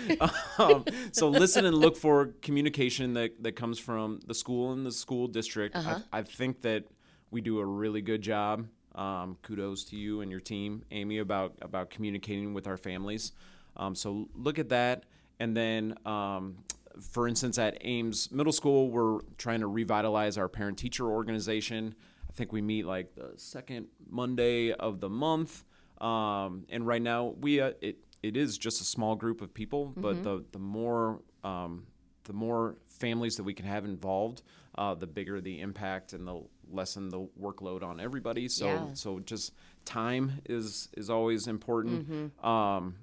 Um, 0.58 0.84
so 1.12 1.28
listen 1.28 1.64
and 1.66 1.76
look 1.76 1.96
for 1.96 2.30
communication 2.42 3.14
that, 3.14 3.40
that 3.44 3.52
comes 3.52 3.78
from 3.78 4.18
the 4.26 4.34
school 4.34 4.72
and 4.72 4.84
the 4.84 4.90
school 4.90 5.28
district. 5.28 5.76
Uh-huh. 5.76 6.00
I, 6.12 6.18
I 6.18 6.22
think 6.22 6.62
that 6.62 6.84
we 7.30 7.40
do 7.40 7.60
a 7.60 7.64
really 7.64 8.02
good 8.02 8.22
job. 8.22 8.66
Um, 8.96 9.36
kudos 9.42 9.84
to 9.84 9.96
you 9.96 10.22
and 10.22 10.30
your 10.30 10.40
team 10.40 10.82
amy 10.90 11.18
about 11.18 11.54
about 11.62 11.90
communicating 11.90 12.54
with 12.54 12.66
our 12.66 12.76
families. 12.76 13.32
Um, 13.76 13.94
so 13.94 14.28
look 14.34 14.58
at 14.58 14.70
that. 14.70 15.04
And 15.38 15.56
then 15.56 15.94
um, 16.04 16.56
for 17.00 17.28
instance 17.28 17.58
at 17.58 17.78
ames 17.82 18.30
middle 18.32 18.52
school 18.52 18.90
we're 18.90 19.20
trying 19.36 19.60
to 19.60 19.66
revitalize 19.66 20.36
our 20.36 20.48
parent 20.48 20.78
teacher 20.78 21.06
organization 21.06 21.94
I 22.28 22.32
think 22.32 22.52
we 22.52 22.60
meet 22.62 22.86
like 22.86 23.14
the 23.14 23.32
second 23.36 23.86
Monday 24.08 24.72
of 24.72 25.00
the 25.00 25.08
month. 25.08 25.64
Um, 26.00 26.64
and 26.68 26.86
right 26.86 27.02
now 27.02 27.34
we 27.40 27.60
uh, 27.60 27.72
it 27.80 27.98
it 28.22 28.36
is 28.36 28.58
just 28.58 28.80
a 28.80 28.84
small 28.84 29.16
group 29.16 29.40
of 29.40 29.52
people, 29.54 29.92
but 29.96 30.22
the 30.22 30.44
the 30.52 30.58
more 30.58 31.20
um, 31.42 31.86
the 32.24 32.32
more 32.32 32.76
families 32.86 33.36
that 33.36 33.42
we 33.44 33.54
can 33.54 33.66
have 33.66 33.84
involved, 33.84 34.42
uh, 34.76 34.94
the 34.94 35.06
bigger 35.06 35.40
the 35.40 35.60
impact 35.60 36.12
and 36.12 36.26
the 36.26 36.42
lessen 36.70 37.08
the 37.08 37.26
workload 37.40 37.82
on 37.82 37.98
everybody. 38.00 38.48
So 38.48 38.66
Yeah. 38.66 38.92
so 38.94 39.18
just 39.20 39.52
time 39.84 40.40
is 40.48 40.88
is 40.96 41.10
always 41.10 41.46
important. 41.48 42.06
Um, 42.44 42.96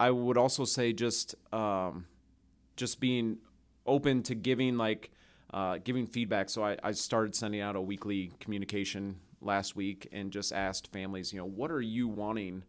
I 0.00 0.10
would 0.10 0.38
also 0.38 0.64
say 0.64 0.92
just 0.92 1.34
um, 1.52 2.06
just 2.76 3.00
being 3.00 3.38
open 3.84 4.22
to 4.22 4.34
giving 4.34 4.76
like 4.76 5.10
uh, 5.52 5.78
giving 5.82 6.06
feedback. 6.06 6.50
So 6.50 6.64
I, 6.64 6.76
I 6.82 6.92
started 6.92 7.34
sending 7.34 7.60
out 7.60 7.76
a 7.76 7.80
weekly 7.80 8.32
communication 8.40 9.16
last 9.40 9.76
week 9.76 10.08
and 10.12 10.30
just 10.30 10.52
asked 10.52 10.92
families, 10.92 11.32
you 11.32 11.38
know, 11.38 11.46
what 11.46 11.70
are 11.70 11.80
you 11.80 12.08
wanting 12.08 12.64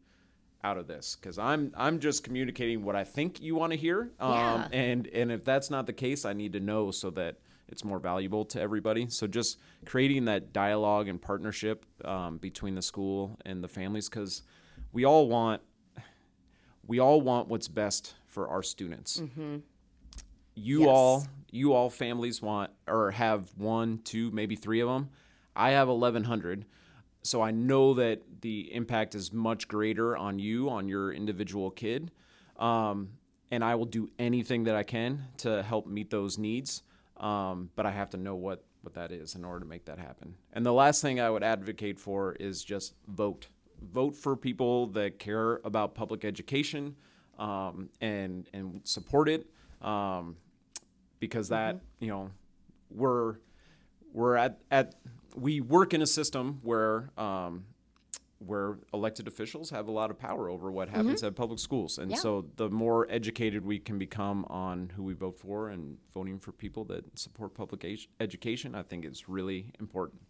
out 0.63 0.77
of 0.77 0.87
this? 0.87 1.15
Because 1.15 1.37
I'm 1.39 1.73
I'm 1.75 1.99
just 1.99 2.23
communicating 2.23 2.83
what 2.83 2.95
I 2.95 3.03
think 3.03 3.41
you 3.41 3.55
want 3.55 3.71
to 3.73 3.77
hear, 3.77 4.11
um, 4.19 4.31
Yeah. 4.33 4.67
and 4.71 5.07
and 5.07 5.31
if 5.31 5.43
that's 5.45 5.69
not 5.69 5.85
the 5.87 5.93
case, 5.93 6.25
I 6.25 6.33
need 6.33 6.53
to 6.53 6.59
know 6.59 6.91
so 6.91 7.09
that 7.11 7.37
it's 7.67 7.83
more 7.83 7.99
valuable 7.99 8.45
to 8.45 8.59
everybody. 8.59 9.07
So 9.09 9.27
just 9.27 9.59
creating 9.85 10.25
that 10.25 10.53
dialogue 10.53 11.07
and 11.07 11.21
partnership 11.21 11.85
um, 12.03 12.37
between 12.39 12.75
the 12.75 12.81
school 12.81 13.37
and 13.45 13.63
the 13.63 13.67
families, 13.67 14.09
because 14.09 14.41
we 14.91 15.05
all 15.05 15.27
want 15.29 15.61
we 16.87 16.99
all 16.99 17.21
want 17.21 17.47
what's 17.47 17.67
best 17.67 18.15
for 18.27 18.47
our 18.47 18.63
students. 18.63 19.21
You 20.55 20.81
Yes. 20.81 20.89
all, 20.89 21.27
you 21.51 21.73
all 21.73 21.89
families 21.89 22.41
want 22.41 22.71
or 22.87 23.11
have 23.11 23.49
one, 23.57 23.99
two, 24.03 24.31
maybe 24.31 24.55
three 24.55 24.79
of 24.81 24.89
them. 24.89 25.09
I 25.55 25.71
have 25.71 25.87
1,100. 25.87 26.65
So 27.21 27.41
I 27.41 27.51
know 27.51 27.93
that 27.95 28.21
the 28.41 28.73
impact 28.73 29.13
is 29.15 29.33
much 29.33 29.67
greater 29.67 30.15
on 30.15 30.39
you, 30.39 30.69
on 30.69 30.87
your 30.87 31.11
individual 31.11 31.69
kid. 31.69 32.11
Um, 32.57 33.09
and 33.51 33.63
I 33.63 33.75
will 33.75 33.85
do 33.85 34.09
anything 34.19 34.65
that 34.65 34.75
I 34.75 34.83
can 34.83 35.25
to 35.37 35.63
help 35.63 35.87
meet 35.87 36.09
those 36.09 36.37
needs. 36.37 36.83
Um, 37.17 37.69
but 37.75 37.85
I 37.85 37.91
have 37.91 38.09
to 38.11 38.17
know 38.17 38.35
what, 38.35 38.63
what 38.81 38.93
that 38.93 39.11
is 39.11 39.35
in 39.35 39.43
order 39.43 39.59
to 39.61 39.65
make 39.65 39.85
that 39.85 39.99
happen. 39.99 40.35
And 40.53 40.65
the 40.65 40.71
last 40.71 41.01
thing 41.01 41.19
I 41.19 41.29
would 41.29 41.43
advocate 41.43 41.99
for 41.99 42.33
is 42.33 42.63
just 42.63 42.93
vote. 43.07 43.47
Vote 43.81 44.15
for 44.15 44.35
people 44.35 44.87
that 44.87 45.19
care 45.19 45.59
about 45.65 45.95
public 45.95 46.23
education 46.23 46.95
um, 47.37 47.89
and, 48.01 48.49
and 48.53 48.81
support 48.83 49.27
it. 49.29 49.47
Um, 49.81 50.35
because 51.19 51.49
that, 51.49 51.79
you 51.99 52.07
know, 52.07 52.31
we're, 52.89 53.35
we're 54.13 54.35
at, 54.35 54.59
at 54.71 54.95
we 55.35 55.61
work 55.61 55.93
in 55.93 56.01
a 56.01 56.07
system 56.07 56.59
where 56.63 57.11
um, 57.17 57.65
where 58.39 58.79
elected 58.93 59.27
officials 59.27 59.69
have 59.69 59.89
a 59.89 59.91
lot 59.91 60.09
of 60.09 60.17
power 60.17 60.49
over 60.49 60.71
what 60.71 60.87
happens 60.87 61.21
at 61.23 61.35
public 61.35 61.59
schools, 61.59 61.97
and 61.97 62.07
Mm-hmm. 62.07 62.15
Yeah. 62.15 62.21
so 62.21 62.45
the 62.55 62.69
more 62.69 63.05
educated 63.09 63.65
we 63.65 63.79
can 63.79 63.99
become 63.99 64.45
on 64.45 64.91
who 64.95 65.03
we 65.03 65.13
vote 65.13 65.37
for 65.37 65.69
and 65.69 65.97
voting 66.13 66.39
for 66.39 66.53
people 66.53 66.85
that 66.85 67.19
support 67.19 67.53
public 67.53 67.83
ed- 67.83 68.07
education, 68.21 68.75
I 68.75 68.83
think 68.83 69.03
is 69.05 69.27
really 69.27 69.71
important. 69.79 70.21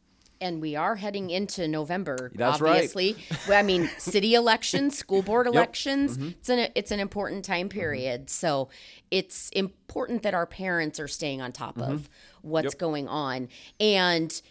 And 0.42 0.62
we 0.62 0.76
are 0.76 0.96
heading 0.96 1.30
into 1.30 1.68
November. 1.68 2.32
That's 2.36 2.62
right. 2.62 2.72
obviously. 2.76 3.16
Well, 3.48 3.60
I 3.60 3.64
mean, 3.64 3.90
city 3.98 4.34
elections, 4.36 4.98
school 4.98 5.22
board 5.22 5.48
elections. 5.48 6.18
Mm-hmm. 6.18 6.28
It's 6.30 6.50
an 6.50 6.68
it's 6.76 6.92
an 6.92 7.00
important 7.00 7.46
time 7.46 7.70
period. 7.70 8.30
So 8.30 8.70
it's 9.12 9.50
important 9.50 10.24
that 10.24 10.34
our 10.34 10.46
parents 10.46 11.00
are 11.00 11.08
staying 11.08 11.42
on 11.42 11.52
top 11.52 11.78
of 11.80 12.10
what's 12.42 12.68
Mm-hmm. 12.68 12.74
Yep. 12.76 12.80
going 12.80 13.08
on. 13.08 13.50
And 13.80 14.42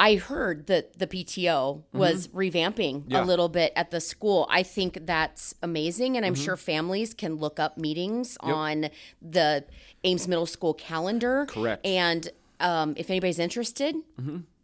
I 0.00 0.14
heard 0.14 0.68
that 0.68 0.96
the 1.00 1.08
PTO 1.08 1.82
was 1.92 2.28
revamping 2.28 3.00
Mm-hmm. 3.02 3.10
Yeah. 3.12 3.24
a 3.24 3.26
little 3.26 3.48
bit 3.48 3.72
at 3.74 3.90
the 3.90 4.00
school. 4.00 4.46
I 4.48 4.62
think 4.62 4.98
that's 5.06 5.54
amazing, 5.62 6.16
and 6.16 6.24
I'm 6.24 6.34
Mm-hmm. 6.34 6.44
sure 6.44 6.56
families 6.56 7.14
can 7.14 7.34
look 7.36 7.58
up 7.58 7.76
meetings 7.78 8.36
on 8.40 8.90
the 9.20 9.64
Ames 10.04 10.28
Middle 10.28 10.46
School 10.46 10.72
calendar. 10.74 11.46
Correct. 11.48 11.82
Mm-hmm. 11.84 11.96
And 11.96 12.30
um, 12.60 12.94
if 12.96 13.10
anybody's 13.10 13.38
interested, 13.38 13.94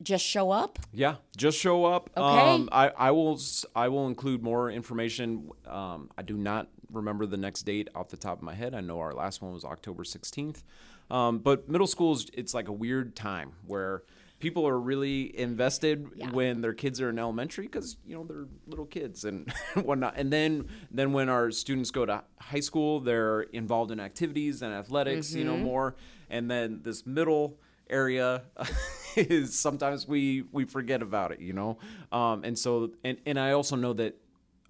just 0.03 0.25
show 0.25 0.51
up. 0.51 0.79
Yeah, 0.93 1.17
just 1.37 1.59
show 1.59 1.85
up. 1.85 2.11
Okay. 2.17 2.41
Um, 2.51 2.69
I, 2.73 2.89
I 2.89 3.11
will 3.13 3.39
I 3.75 3.89
will 3.89 4.07
include 4.09 4.43
more 4.43 4.71
information. 4.71 5.51
Um, 5.67 6.11
I 6.19 6.23
do 6.23 6.37
not 6.37 6.69
remember 6.93 7.27
the 7.27 7.37
next 7.37 7.63
date 7.63 7.89
off 7.95 8.09
the 8.09 8.17
top 8.17 8.39
of 8.39 8.43
my 8.43 8.55
head. 8.55 8.75
I 8.75 8.81
know 8.81 9.01
our 9.01 9.13
last 9.13 9.43
one 9.43 9.53
was 9.53 9.65
October 9.65 10.05
16th. 10.05 10.63
Um, 11.11 11.39
but 11.39 11.69
middle 11.69 11.87
schools, 11.87 12.27
it's 12.33 12.55
like 12.55 12.69
a 12.69 12.73
weird 12.73 13.15
time 13.17 13.53
where 13.67 14.03
people 14.39 14.67
are 14.67 14.79
really 14.79 15.37
invested 15.39 16.09
Yeah. 16.17 16.31
when 16.31 16.61
their 16.61 16.73
kids 16.75 17.01
are 17.01 17.11
in 17.11 17.19
elementary 17.19 17.67
because 17.67 17.97
you 18.07 18.15
know 18.17 18.25
they're 18.25 18.47
little 18.67 18.87
kids 18.87 19.25
and 19.25 19.53
whatnot. 19.83 20.15
And 20.17 20.33
then 20.33 20.67
then 20.91 21.13
when 21.13 21.29
our 21.29 21.51
students 21.51 21.91
go 21.91 22.05
to 22.07 22.23
high 22.41 22.61
school, 22.61 23.01
they're 23.01 23.43
involved 23.43 23.91
in 23.91 24.01
activities 24.01 24.63
and 24.63 24.73
athletics, 24.75 25.35
you 25.35 25.45
know, 25.45 25.57
more. 25.57 25.95
And 26.31 26.51
then 26.51 26.81
this 26.83 27.07
middle 27.07 27.59
area 27.91 28.43
is 29.17 29.59
sometimes 29.59 30.07
we 30.09 30.45
we 30.53 30.65
forget 30.65 31.03
about 31.03 31.33
it, 31.33 31.41
you 31.41 31.53
know. 31.53 31.79
Um, 32.13 32.45
and 32.45 32.59
so 32.59 32.91
and 33.05 33.19
and 33.27 33.39
I 33.39 33.53
also 33.53 33.77
know 33.77 33.93
that 33.95 34.17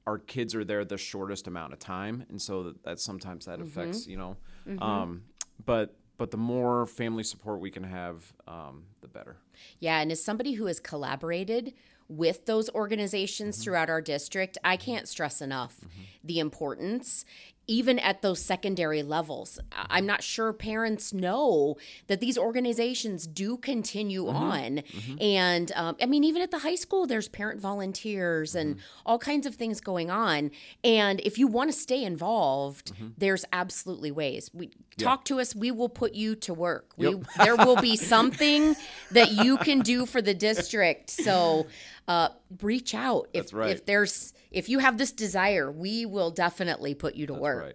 our 0.07 0.19
kids 0.19 0.55
are 0.55 0.65
there 0.65 0.85
the 0.85 0.99
shortest 0.99 1.47
amount 1.47 1.73
of 1.73 1.79
time, 1.79 2.27
and 2.29 2.41
so 2.41 2.65
that, 2.65 2.83
that 2.85 3.01
sometimes 3.01 3.47
that 3.47 3.61
affects, 3.61 4.07
you 4.07 4.17
know. 4.17 4.37
Um, 4.83 5.23
but 5.65 5.97
but 6.17 6.31
the 6.31 6.37
more 6.37 6.87
family 6.87 7.25
support 7.25 7.61
we 7.61 7.71
can 7.71 7.83
have, 7.85 8.33
um, 8.47 8.85
the 9.01 9.09
better. 9.09 9.37
Yeah, 9.81 10.01
and 10.01 10.13
as 10.13 10.23
somebody 10.23 10.53
who 10.53 10.67
has 10.67 10.79
collaborated 10.79 11.75
with 12.09 12.47
those 12.47 12.69
organizations 12.71 13.63
throughout 13.65 13.89
our 13.89 14.03
district, 14.03 14.59
I 14.63 14.77
can't 14.77 15.09
stress 15.09 15.41
enough 15.41 15.81
the 16.23 16.39
importance 16.39 17.25
even 17.67 17.99
at 17.99 18.23
those 18.23 18.41
secondary 18.41 19.03
levels. 19.03 19.59
I'm 19.73 20.07
not 20.07 20.23
sure 20.23 20.53
parents 20.53 21.13
know 21.13 21.77
that 22.07 22.21
these 22.21 22.37
organizations 22.37 23.27
do 23.27 23.57
continue 23.57 24.25
mm-hmm. 24.25 24.37
on. 24.37 24.77
Mm-hmm. 24.77 25.17
And 25.21 25.73
um, 25.75 25.97
I 26.01 26.07
mean, 26.07 26.25
even 26.25 26.43
at 26.43 26.51
the 26.51 26.59
high 26.59 26.75
school, 26.75 27.07
there's 27.07 27.29
parent 27.29 27.61
volunteers 27.61 28.55
and 28.55 28.77
mm-hmm. 28.77 28.85
all 29.07 29.19
kinds 29.19 29.47
of 29.47 29.55
things 29.55 29.81
going 29.81 30.11
on. 30.11 30.51
And 30.83 31.21
if 31.21 31.39
you 31.39 31.47
want 31.47 31.71
to 31.73 31.77
stay 31.77 32.05
involved, 32.05 32.93
there's 33.17 33.45
absolutely 33.53 34.11
ways. 34.11 34.51
We 34.53 34.71
talk 34.97 35.25
to 35.27 35.41
us, 35.41 35.55
we 35.55 35.71
will 35.71 35.89
put 35.89 36.15
you 36.15 36.35
to 36.37 36.55
work. 36.55 36.93
We, 36.97 37.17
there 37.39 37.57
will 37.57 37.77
be 37.77 37.97
something 38.15 38.77
that 39.11 39.33
you 39.33 39.57
can 39.59 39.81
do 39.81 40.07
for 40.07 40.23
the 40.23 40.35
district. 40.35 41.11
So 41.11 41.67
uh, 42.09 42.29
reach 42.63 42.95
out 42.95 43.29
if, 43.33 43.45
That's 43.45 43.53
right. 43.53 43.71
if 43.71 43.87
there's 43.87 44.33
if 44.51 44.69
you 44.69 44.79
have 44.79 44.99
this 44.99 45.13
desire, 45.13 45.71
we 45.71 46.07
will 46.07 46.31
definitely 46.31 46.95
put 46.95 47.15
you 47.15 47.27
to 47.27 47.35
work. 47.35 47.63
right. 47.63 47.75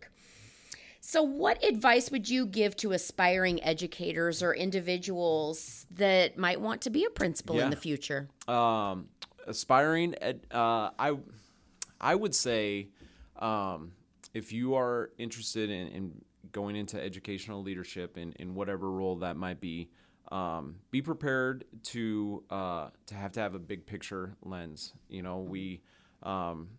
So, 1.01 1.23
what 1.23 1.63
advice 1.63 2.11
would 2.11 2.29
you 2.29 2.45
give 2.45 2.75
to 2.77 2.91
aspiring 2.91 3.63
educators 3.63 4.43
or 4.43 4.53
individuals 4.53 5.87
that 5.91 6.37
might 6.37 6.61
want 6.61 6.81
to 6.81 6.89
be 6.89 7.05
a 7.05 7.09
principal 7.09 7.59
in 7.59 7.69
the 7.69 7.75
future? 7.75 8.29
um, 8.47 9.07
aspiring 9.47 10.13
ed, 10.21 10.45
uh, 10.51 10.91
I 10.99 11.17
I 11.99 12.15
would 12.15 12.35
say 12.35 12.89
um, 13.37 13.93
if 14.33 14.53
you 14.53 14.75
are 14.75 15.11
interested 15.17 15.69
in, 15.69 15.87
in 15.87 16.21
going 16.51 16.75
into 16.75 17.01
educational 17.01 17.61
leadership 17.61 18.17
in, 18.17 18.33
in 18.33 18.53
whatever 18.55 18.91
role 18.91 19.17
that 19.17 19.37
might 19.37 19.59
be, 19.59 19.89
um, 20.31 20.75
be 20.91 21.01
prepared 21.01 21.65
to 21.83 22.43
uh, 22.49 22.89
to 23.07 23.15
have 23.15 23.31
to 23.33 23.39
have 23.39 23.55
a 23.55 23.59
big 23.59 23.85
picture 23.85 24.35
lens. 24.43 24.93
You 25.09 25.23
know, 25.23 25.39
we 25.39 25.81
um, 26.23 26.69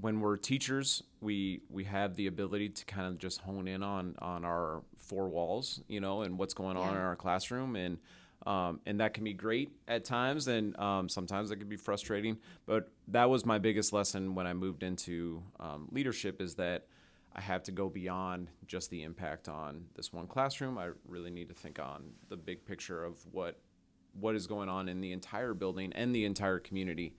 when 0.00 0.20
we're 0.20 0.36
teachers, 0.36 1.02
we 1.20 1.60
we 1.68 1.84
have 1.84 2.16
the 2.16 2.26
ability 2.26 2.70
to 2.70 2.84
kind 2.86 3.06
of 3.06 3.18
just 3.18 3.40
hone 3.42 3.68
in 3.68 3.82
on 3.82 4.14
on 4.20 4.44
our 4.44 4.82
four 4.98 5.28
walls, 5.28 5.80
you 5.88 6.00
know, 6.00 6.22
and 6.22 6.38
what's 6.38 6.54
going 6.54 6.76
on 6.76 6.94
in 6.94 7.00
our 7.00 7.16
classroom, 7.16 7.76
and 7.76 7.98
um, 8.46 8.80
and 8.86 9.00
that 9.00 9.14
can 9.14 9.24
be 9.24 9.34
great 9.34 9.70
at 9.86 10.04
times, 10.04 10.48
and 10.48 10.76
um, 10.78 11.08
sometimes 11.08 11.50
it 11.50 11.56
can 11.56 11.68
be 11.68 11.76
frustrating. 11.76 12.38
But 12.66 12.90
that 13.08 13.28
was 13.28 13.44
my 13.44 13.58
biggest 13.58 13.92
lesson 13.92 14.34
when 14.34 14.46
I 14.46 14.54
moved 14.54 14.82
into 14.82 15.42
um, 15.60 15.88
leadership 15.92 16.40
is 16.40 16.54
that 16.56 16.86
I 17.34 17.40
have 17.40 17.62
to 17.64 17.72
go 17.72 17.88
beyond 17.88 18.48
just 18.66 18.90
the 18.90 19.02
impact 19.02 19.48
on 19.48 19.86
this 19.94 20.12
one 20.12 20.26
classroom. 20.26 20.78
I 20.78 20.90
really 21.06 21.30
need 21.30 21.48
to 21.48 21.54
think 21.54 21.78
on 21.78 22.10
the 22.28 22.36
big 22.36 22.64
picture 22.64 23.04
of 23.04 23.16
what 23.32 23.58
what 24.20 24.34
is 24.34 24.46
going 24.46 24.68
on 24.68 24.88
in 24.88 25.00
the 25.00 25.12
entire 25.12 25.54
building 25.54 25.92
and 25.94 26.14
the 26.14 26.26
entire 26.26 26.58
community, 26.58 27.14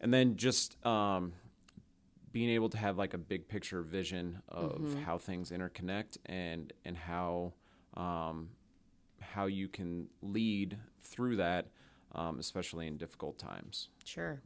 and 0.00 0.12
then 0.12 0.36
just 0.36 0.82
um, 0.86 1.34
being 2.32 2.48
able 2.50 2.70
to 2.70 2.78
have 2.78 2.96
like 2.96 3.12
a 3.12 3.18
big 3.18 3.48
picture 3.48 3.82
vision 3.82 4.40
of 4.48 4.96
how 5.04 5.18
things 5.18 5.50
interconnect 5.50 6.16
and 6.26 6.72
and 6.84 6.96
how 6.96 7.52
um, 7.94 8.48
how 9.20 9.46
you 9.46 9.68
can 9.68 10.08
lead 10.22 10.78
through 11.02 11.36
that, 11.36 11.68
um, 12.14 12.38
especially 12.38 12.86
in 12.86 12.96
difficult 12.96 13.38
times. 13.38 13.88
Sure. 14.04 14.40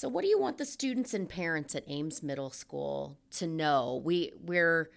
So, 0.00 0.08
what 0.08 0.22
do 0.22 0.28
you 0.28 0.40
want 0.40 0.56
the 0.56 0.64
students 0.64 1.12
and 1.12 1.28
parents 1.28 1.74
at 1.74 1.84
Ames 1.86 2.22
Middle 2.22 2.48
School 2.48 3.18
to 3.32 3.46
know? 3.46 4.00
We 4.02 4.32
we're 4.42 4.88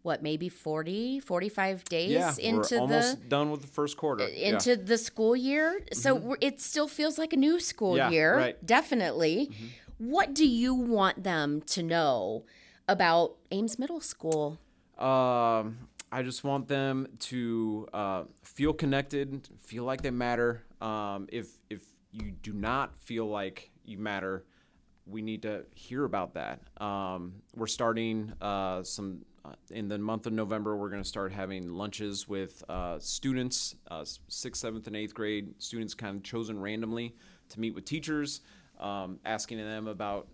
what 0.00 0.22
maybe 0.22 0.48
40 0.48 1.20
45 1.20 1.84
days 1.84 2.10
Yeah, 2.10 2.32
into 2.40 2.76
we're 2.76 2.80
almost 2.80 3.20
the 3.20 3.28
done 3.28 3.50
with 3.50 3.60
the 3.60 3.66
first 3.66 3.98
quarter. 3.98 4.26
Yeah. 4.26 4.54
into 4.54 4.74
the 4.76 4.96
school 4.96 5.36
year 5.36 5.80
so 5.92 6.14
we're, 6.14 6.38
it 6.40 6.62
still 6.62 6.88
feels 6.88 7.18
like 7.18 7.34
a 7.34 7.36
new 7.36 7.60
school 7.60 7.98
Yeah, 7.98 8.08
year 8.08 8.34
right. 8.38 8.56
Mm-hmm. 8.56 8.64
definitely 8.64 9.50
what 9.98 10.32
do 10.32 10.48
you 10.48 10.72
want 10.72 11.22
them 11.22 11.60
to 11.74 11.82
know 11.82 12.46
about 12.88 13.36
ames 13.50 13.78
middle 13.78 14.00
school 14.00 14.58
Um, 14.96 15.88
I 16.10 16.22
just 16.22 16.44
want 16.44 16.66
them 16.66 17.08
to 17.30 17.88
uh, 17.92 18.22
feel 18.42 18.72
connected, 18.72 19.46
feel 19.58 19.84
like 19.84 20.00
they 20.00 20.10
matter. 20.10 20.62
Um, 20.80 21.28
if 21.30 21.48
if 21.68 21.82
you 22.10 22.30
do 22.30 22.52
not 22.54 22.98
feel 23.00 23.26
like 23.26 23.70
you 23.88 23.98
matter, 23.98 24.44
we 25.06 25.22
need 25.22 25.42
to 25.42 25.64
hear 25.74 26.04
about 26.04 26.34
that. 26.34 26.60
Um, 26.82 27.34
we're 27.54 27.66
starting 27.66 28.32
uh, 28.40 28.82
some 28.82 29.24
uh, 29.44 29.52
in 29.70 29.88
the 29.88 29.98
month 29.98 30.26
of 30.26 30.32
November. 30.32 30.76
We're 30.76 30.90
going 30.90 31.02
to 31.02 31.08
start 31.08 31.32
having 31.32 31.68
lunches 31.68 32.26
with 32.26 32.64
uh, 32.68 32.98
students, 32.98 33.76
uh, 33.90 34.04
sixth, 34.28 34.60
seventh, 34.60 34.86
and 34.88 34.96
eighth 34.96 35.14
grade 35.14 35.54
students, 35.58 35.94
kind 35.94 36.16
of 36.16 36.22
chosen 36.24 36.58
randomly 36.60 37.14
to 37.50 37.60
meet 37.60 37.74
with 37.74 37.84
teachers, 37.84 38.40
um, 38.80 39.20
asking 39.24 39.58
them 39.58 39.86
about 39.86 40.26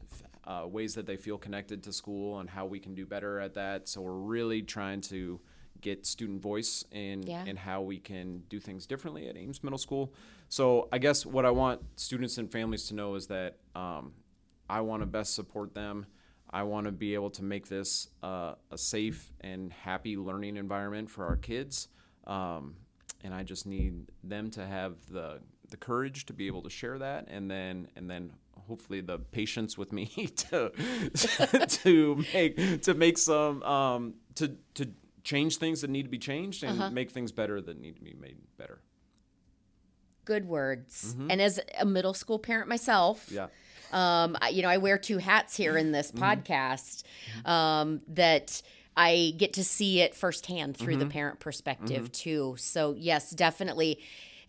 uh, 0.45 0.65
ways 0.67 0.95
that 0.95 1.07
they 1.07 1.17
feel 1.17 1.38
connected 1.38 1.83
to 1.83 1.93
school 1.93 2.41
and 2.41 2.49
how 2.49 2.65
we 2.65 2.81
can 2.81 2.95
do 2.95 3.05
better 3.05 3.38
at 3.38 3.55
that. 3.55 3.88
So 3.88 4.01
we're 4.01 4.12
really 4.12 4.62
trying 4.62 5.03
to 5.03 5.41
get 5.83 6.07
student 6.07 6.40
voice 6.40 6.85
in 6.90 7.23
Yeah. 7.25 7.45
in 7.45 7.57
how 7.57 7.83
we 7.83 7.99
can 7.99 8.45
do 8.49 8.59
things 8.59 8.87
differently 8.87 9.29
at 9.29 9.37
Ames 9.37 9.62
Middle 9.62 9.79
School. 9.79 10.14
So 10.49 10.88
I 10.92 10.99
guess 10.99 11.27
what 11.27 11.45
I 11.45 11.51
want 11.51 11.83
students 11.97 12.38
and 12.38 12.51
families 12.51 12.87
to 12.88 12.95
know 12.95 13.14
is 13.16 13.27
that 13.27 13.59
um, 13.75 14.14
I 14.71 14.81
want 14.81 15.03
to 15.03 15.07
best 15.07 15.35
support 15.35 15.75
them. 15.75 16.07
I 16.51 16.62
want 16.64 16.87
to 16.87 16.92
be 16.92 17.14
able 17.14 17.31
to 17.31 17.42
make 17.45 17.68
this 17.68 18.09
uh, 18.23 18.55
a 18.71 18.79
safe 18.79 19.33
and 19.40 19.73
happy 19.73 20.16
learning 20.16 20.57
environment 20.57 21.11
for 21.11 21.27
our 21.27 21.37
kids. 21.37 21.88
Um, 22.27 22.77
and 23.25 23.33
I 23.35 23.42
just 23.42 23.66
need 23.66 24.11
them 24.25 24.51
to 24.53 24.66
have 24.66 24.95
the 25.11 25.40
the 25.71 25.77
courage 25.79 26.27
to 26.27 26.35
be 26.35 26.47
able 26.49 26.61
to 26.62 26.68
share 26.71 26.99
that, 26.99 27.29
and 27.29 27.51
then 27.51 27.88
and 27.97 28.11
then 28.11 28.33
hopefully 28.68 29.01
the 29.01 29.18
patience 29.18 29.79
with 29.79 29.90
me 29.92 30.07
to 30.37 30.71
to 31.68 32.25
make 32.35 32.83
to 32.83 32.95
make 32.95 33.16
some 33.18 33.62
um, 33.62 34.14
to 34.35 34.57
to 34.75 34.88
change 35.24 35.56
things 35.58 35.80
that 35.82 35.90
need 35.90 36.02
to 36.04 36.08
be 36.08 36.18
changed 36.18 36.62
and 36.64 36.92
make 36.94 37.11
things 37.11 37.30
better 37.32 37.61
that 37.61 37.78
need 37.80 37.96
to 37.96 38.02
be 38.02 38.14
made 38.14 38.37
better. 38.58 38.80
good 40.24 40.46
words 40.46 41.16
and 41.30 41.42
as 41.42 41.58
a 41.80 41.85
middle 41.85 42.14
school 42.14 42.38
parent 42.38 42.68
myself 42.68 43.26
Yeah. 43.30 43.48
um, 43.92 44.37
I- 44.40 44.50
you 44.50 44.62
know, 44.62 44.68
I 44.68 44.76
wear 44.78 44.96
two 44.96 45.18
hats 45.18 45.56
here 45.56 45.76
in 45.76 45.90
this 45.92 46.12
Mm-hmm. 46.12 46.22
podcast 46.24 47.02
um, 47.44 48.00
that 48.08 48.62
I 48.96 49.35
get 49.37 49.54
to 49.54 49.64
see 49.64 50.00
it 50.00 50.14
firsthand 50.14 50.76
through 50.76 50.94
Mm-hmm. 50.94 51.00
the 51.00 51.12
parent 51.12 51.40
perspective 51.40 52.12
too. 52.12 52.54
So 52.58 52.94
yes, 52.96 53.30
definitely. 53.30 54.00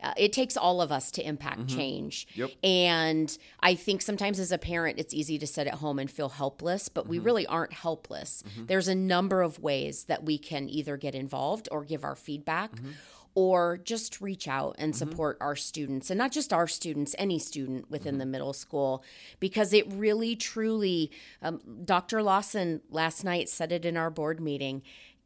Uh, 0.03 0.13
it 0.17 0.33
takes 0.33 0.57
all 0.57 0.81
of 0.81 0.91
us 0.91 1.11
to 1.11 1.25
impact 1.25 1.67
change. 1.67 2.27
Mm-hmm. 2.27 2.41
Yep. 2.41 2.49
And 2.63 3.37
I 3.61 3.75
think 3.75 4.01
sometimes 4.01 4.39
as 4.39 4.51
a 4.51 4.57
parent, 4.57 4.99
it's 4.99 5.13
easy 5.13 5.37
to 5.39 5.47
sit 5.47 5.65
at 5.67 5.75
home 5.75 5.97
and 5.99 6.11
feel 6.11 6.29
helpless, 6.29 6.89
but 6.89 7.03
Mm-hmm. 7.05 7.11
we 7.11 7.19
really 7.19 7.47
aren't 7.47 7.73
helpless. 7.73 8.43
There's 8.67 8.87
a 8.87 8.95
number 8.95 9.41
of 9.41 9.59
ways 9.59 10.03
that 10.05 10.23
we 10.23 10.37
can 10.37 10.67
either 10.69 10.97
get 10.97 11.15
involved 11.15 11.69
or 11.71 11.83
give 11.85 12.03
our 12.03 12.15
feedback 12.15 12.71
Mm-hmm. 12.75 12.91
or 13.35 13.77
just 13.83 14.21
reach 14.21 14.47
out 14.47 14.75
and 14.77 14.95
support 14.95 15.37
our 15.41 15.55
students 15.55 16.09
and 16.11 16.17
not 16.19 16.31
just 16.31 16.53
our 16.53 16.67
students 16.67 17.15
any 17.17 17.39
student 17.39 17.89
within 17.89 18.19
the 18.19 18.25
middle 18.27 18.53
school 18.53 19.03
because 19.39 19.73
it 19.73 19.85
really 19.91 20.35
truly 20.35 21.09
um, 21.41 21.59
dr 21.83 22.21
lawson 22.21 22.79
last 22.91 23.23
night 23.23 23.49
said 23.49 23.71
it 23.71 23.85
in 23.85 23.97
our 23.97 24.11
board 24.11 24.39
meeting 24.39 24.83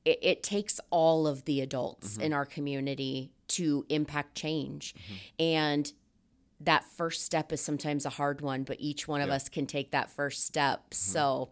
it, 0.08 0.20
it 0.22 0.44
takes 0.44 0.80
all 0.90 1.28
of 1.28 1.44
the 1.46 1.60
adults 1.62 2.18
in 2.18 2.32
our 2.34 2.46
community 2.46 3.32
to 3.50 3.86
impact 3.90 4.36
change. 4.36 4.96
And 5.38 5.92
that 6.62 6.84
first 6.86 7.24
step 7.24 7.52
is 7.52 7.62
sometimes 7.62 8.06
a 8.06 8.10
hard 8.10 8.42
one 8.42 8.64
but 8.64 8.78
each 8.80 9.08
one 9.08 9.22
of 9.22 9.30
us 9.30 9.48
can 9.50 9.68
take 9.68 9.92
that 9.92 10.10
first 10.10 10.46
step. 10.46 10.94
So 10.94 11.50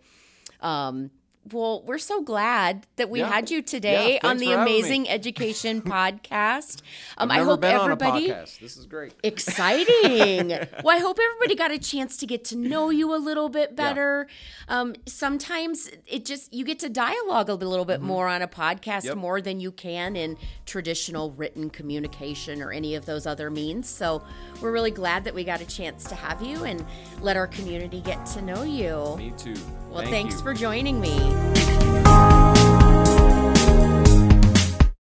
um 0.61 1.11
well, 1.51 1.83
we're 1.85 1.97
so 1.99 2.21
glad 2.21 2.87
that 2.95 3.09
we 3.09 3.19
Yeah. 3.19 3.29
had 3.29 3.51
you 3.51 3.61
today 3.61 4.19
Yeah, 4.21 4.29
on 4.29 4.37
the 4.37 4.47
me. 4.47 4.53
Amazing 4.53 5.09
Education 5.15 5.81
podcast. 5.81 6.81
Um, 7.17 7.29
I 7.31 7.39
hope 7.43 7.63
everybody 7.63 8.31
on 8.31 8.35
a 8.35 8.41
podcast. 8.41 8.59
This 8.59 8.77
is 8.77 8.85
great. 8.85 9.13
exciting. 9.23 10.49
well, 10.83 10.95
I 10.95 10.99
hope 10.99 11.19
everybody 11.23 11.55
got 11.55 11.71
a 11.71 11.77
chance 11.79 12.17
to 12.17 12.25
get 12.25 12.43
to 12.45 12.55
know 12.57 12.89
you 12.89 13.13
a 13.13 13.17
little 13.17 13.49
bit 13.49 13.75
better. 13.75 14.27
Um, 14.67 14.95
sometimes 15.05 15.89
it 16.07 16.25
just 16.25 16.53
you 16.53 16.65
get 16.65 16.79
to 16.79 16.89
dialogue 16.89 17.49
a 17.49 17.55
little 17.55 17.85
bit 17.85 18.01
more 18.01 18.27
on 18.27 18.41
a 18.41 18.47
podcast 18.47 18.85
Mm-hmm. 18.85 19.07
Yep. 19.07 19.17
more 19.17 19.41
than 19.41 19.59
you 19.59 19.71
can 19.71 20.15
in 20.15 20.37
traditional 20.65 21.31
written 21.31 21.69
communication 21.69 22.61
or 22.61 22.71
any 22.71 22.95
of 22.95 23.05
those 23.05 23.27
other 23.27 23.49
means. 23.51 23.87
So 23.89 24.23
we're 24.61 24.71
really 24.71 24.89
glad 24.91 25.23
that 25.25 25.33
we 25.35 25.43
got 25.43 25.61
a 25.61 25.65
chance 25.65 26.05
to 26.05 26.15
have 26.15 26.41
you 26.41 26.63
and 26.63 26.83
let 27.21 27.35
our 27.37 27.45
community 27.47 28.01
get 28.01 28.25
to 28.27 28.41
know 28.41 28.63
you. 28.63 29.15
Me 29.17 29.33
too. 29.37 29.53
Well, 29.89 29.99
Thank 30.01 30.09
thanks 30.11 30.35
you. 30.35 30.41
for 30.41 30.53
joining 30.53 30.99
me. 30.99 31.34
Música 31.35 32.14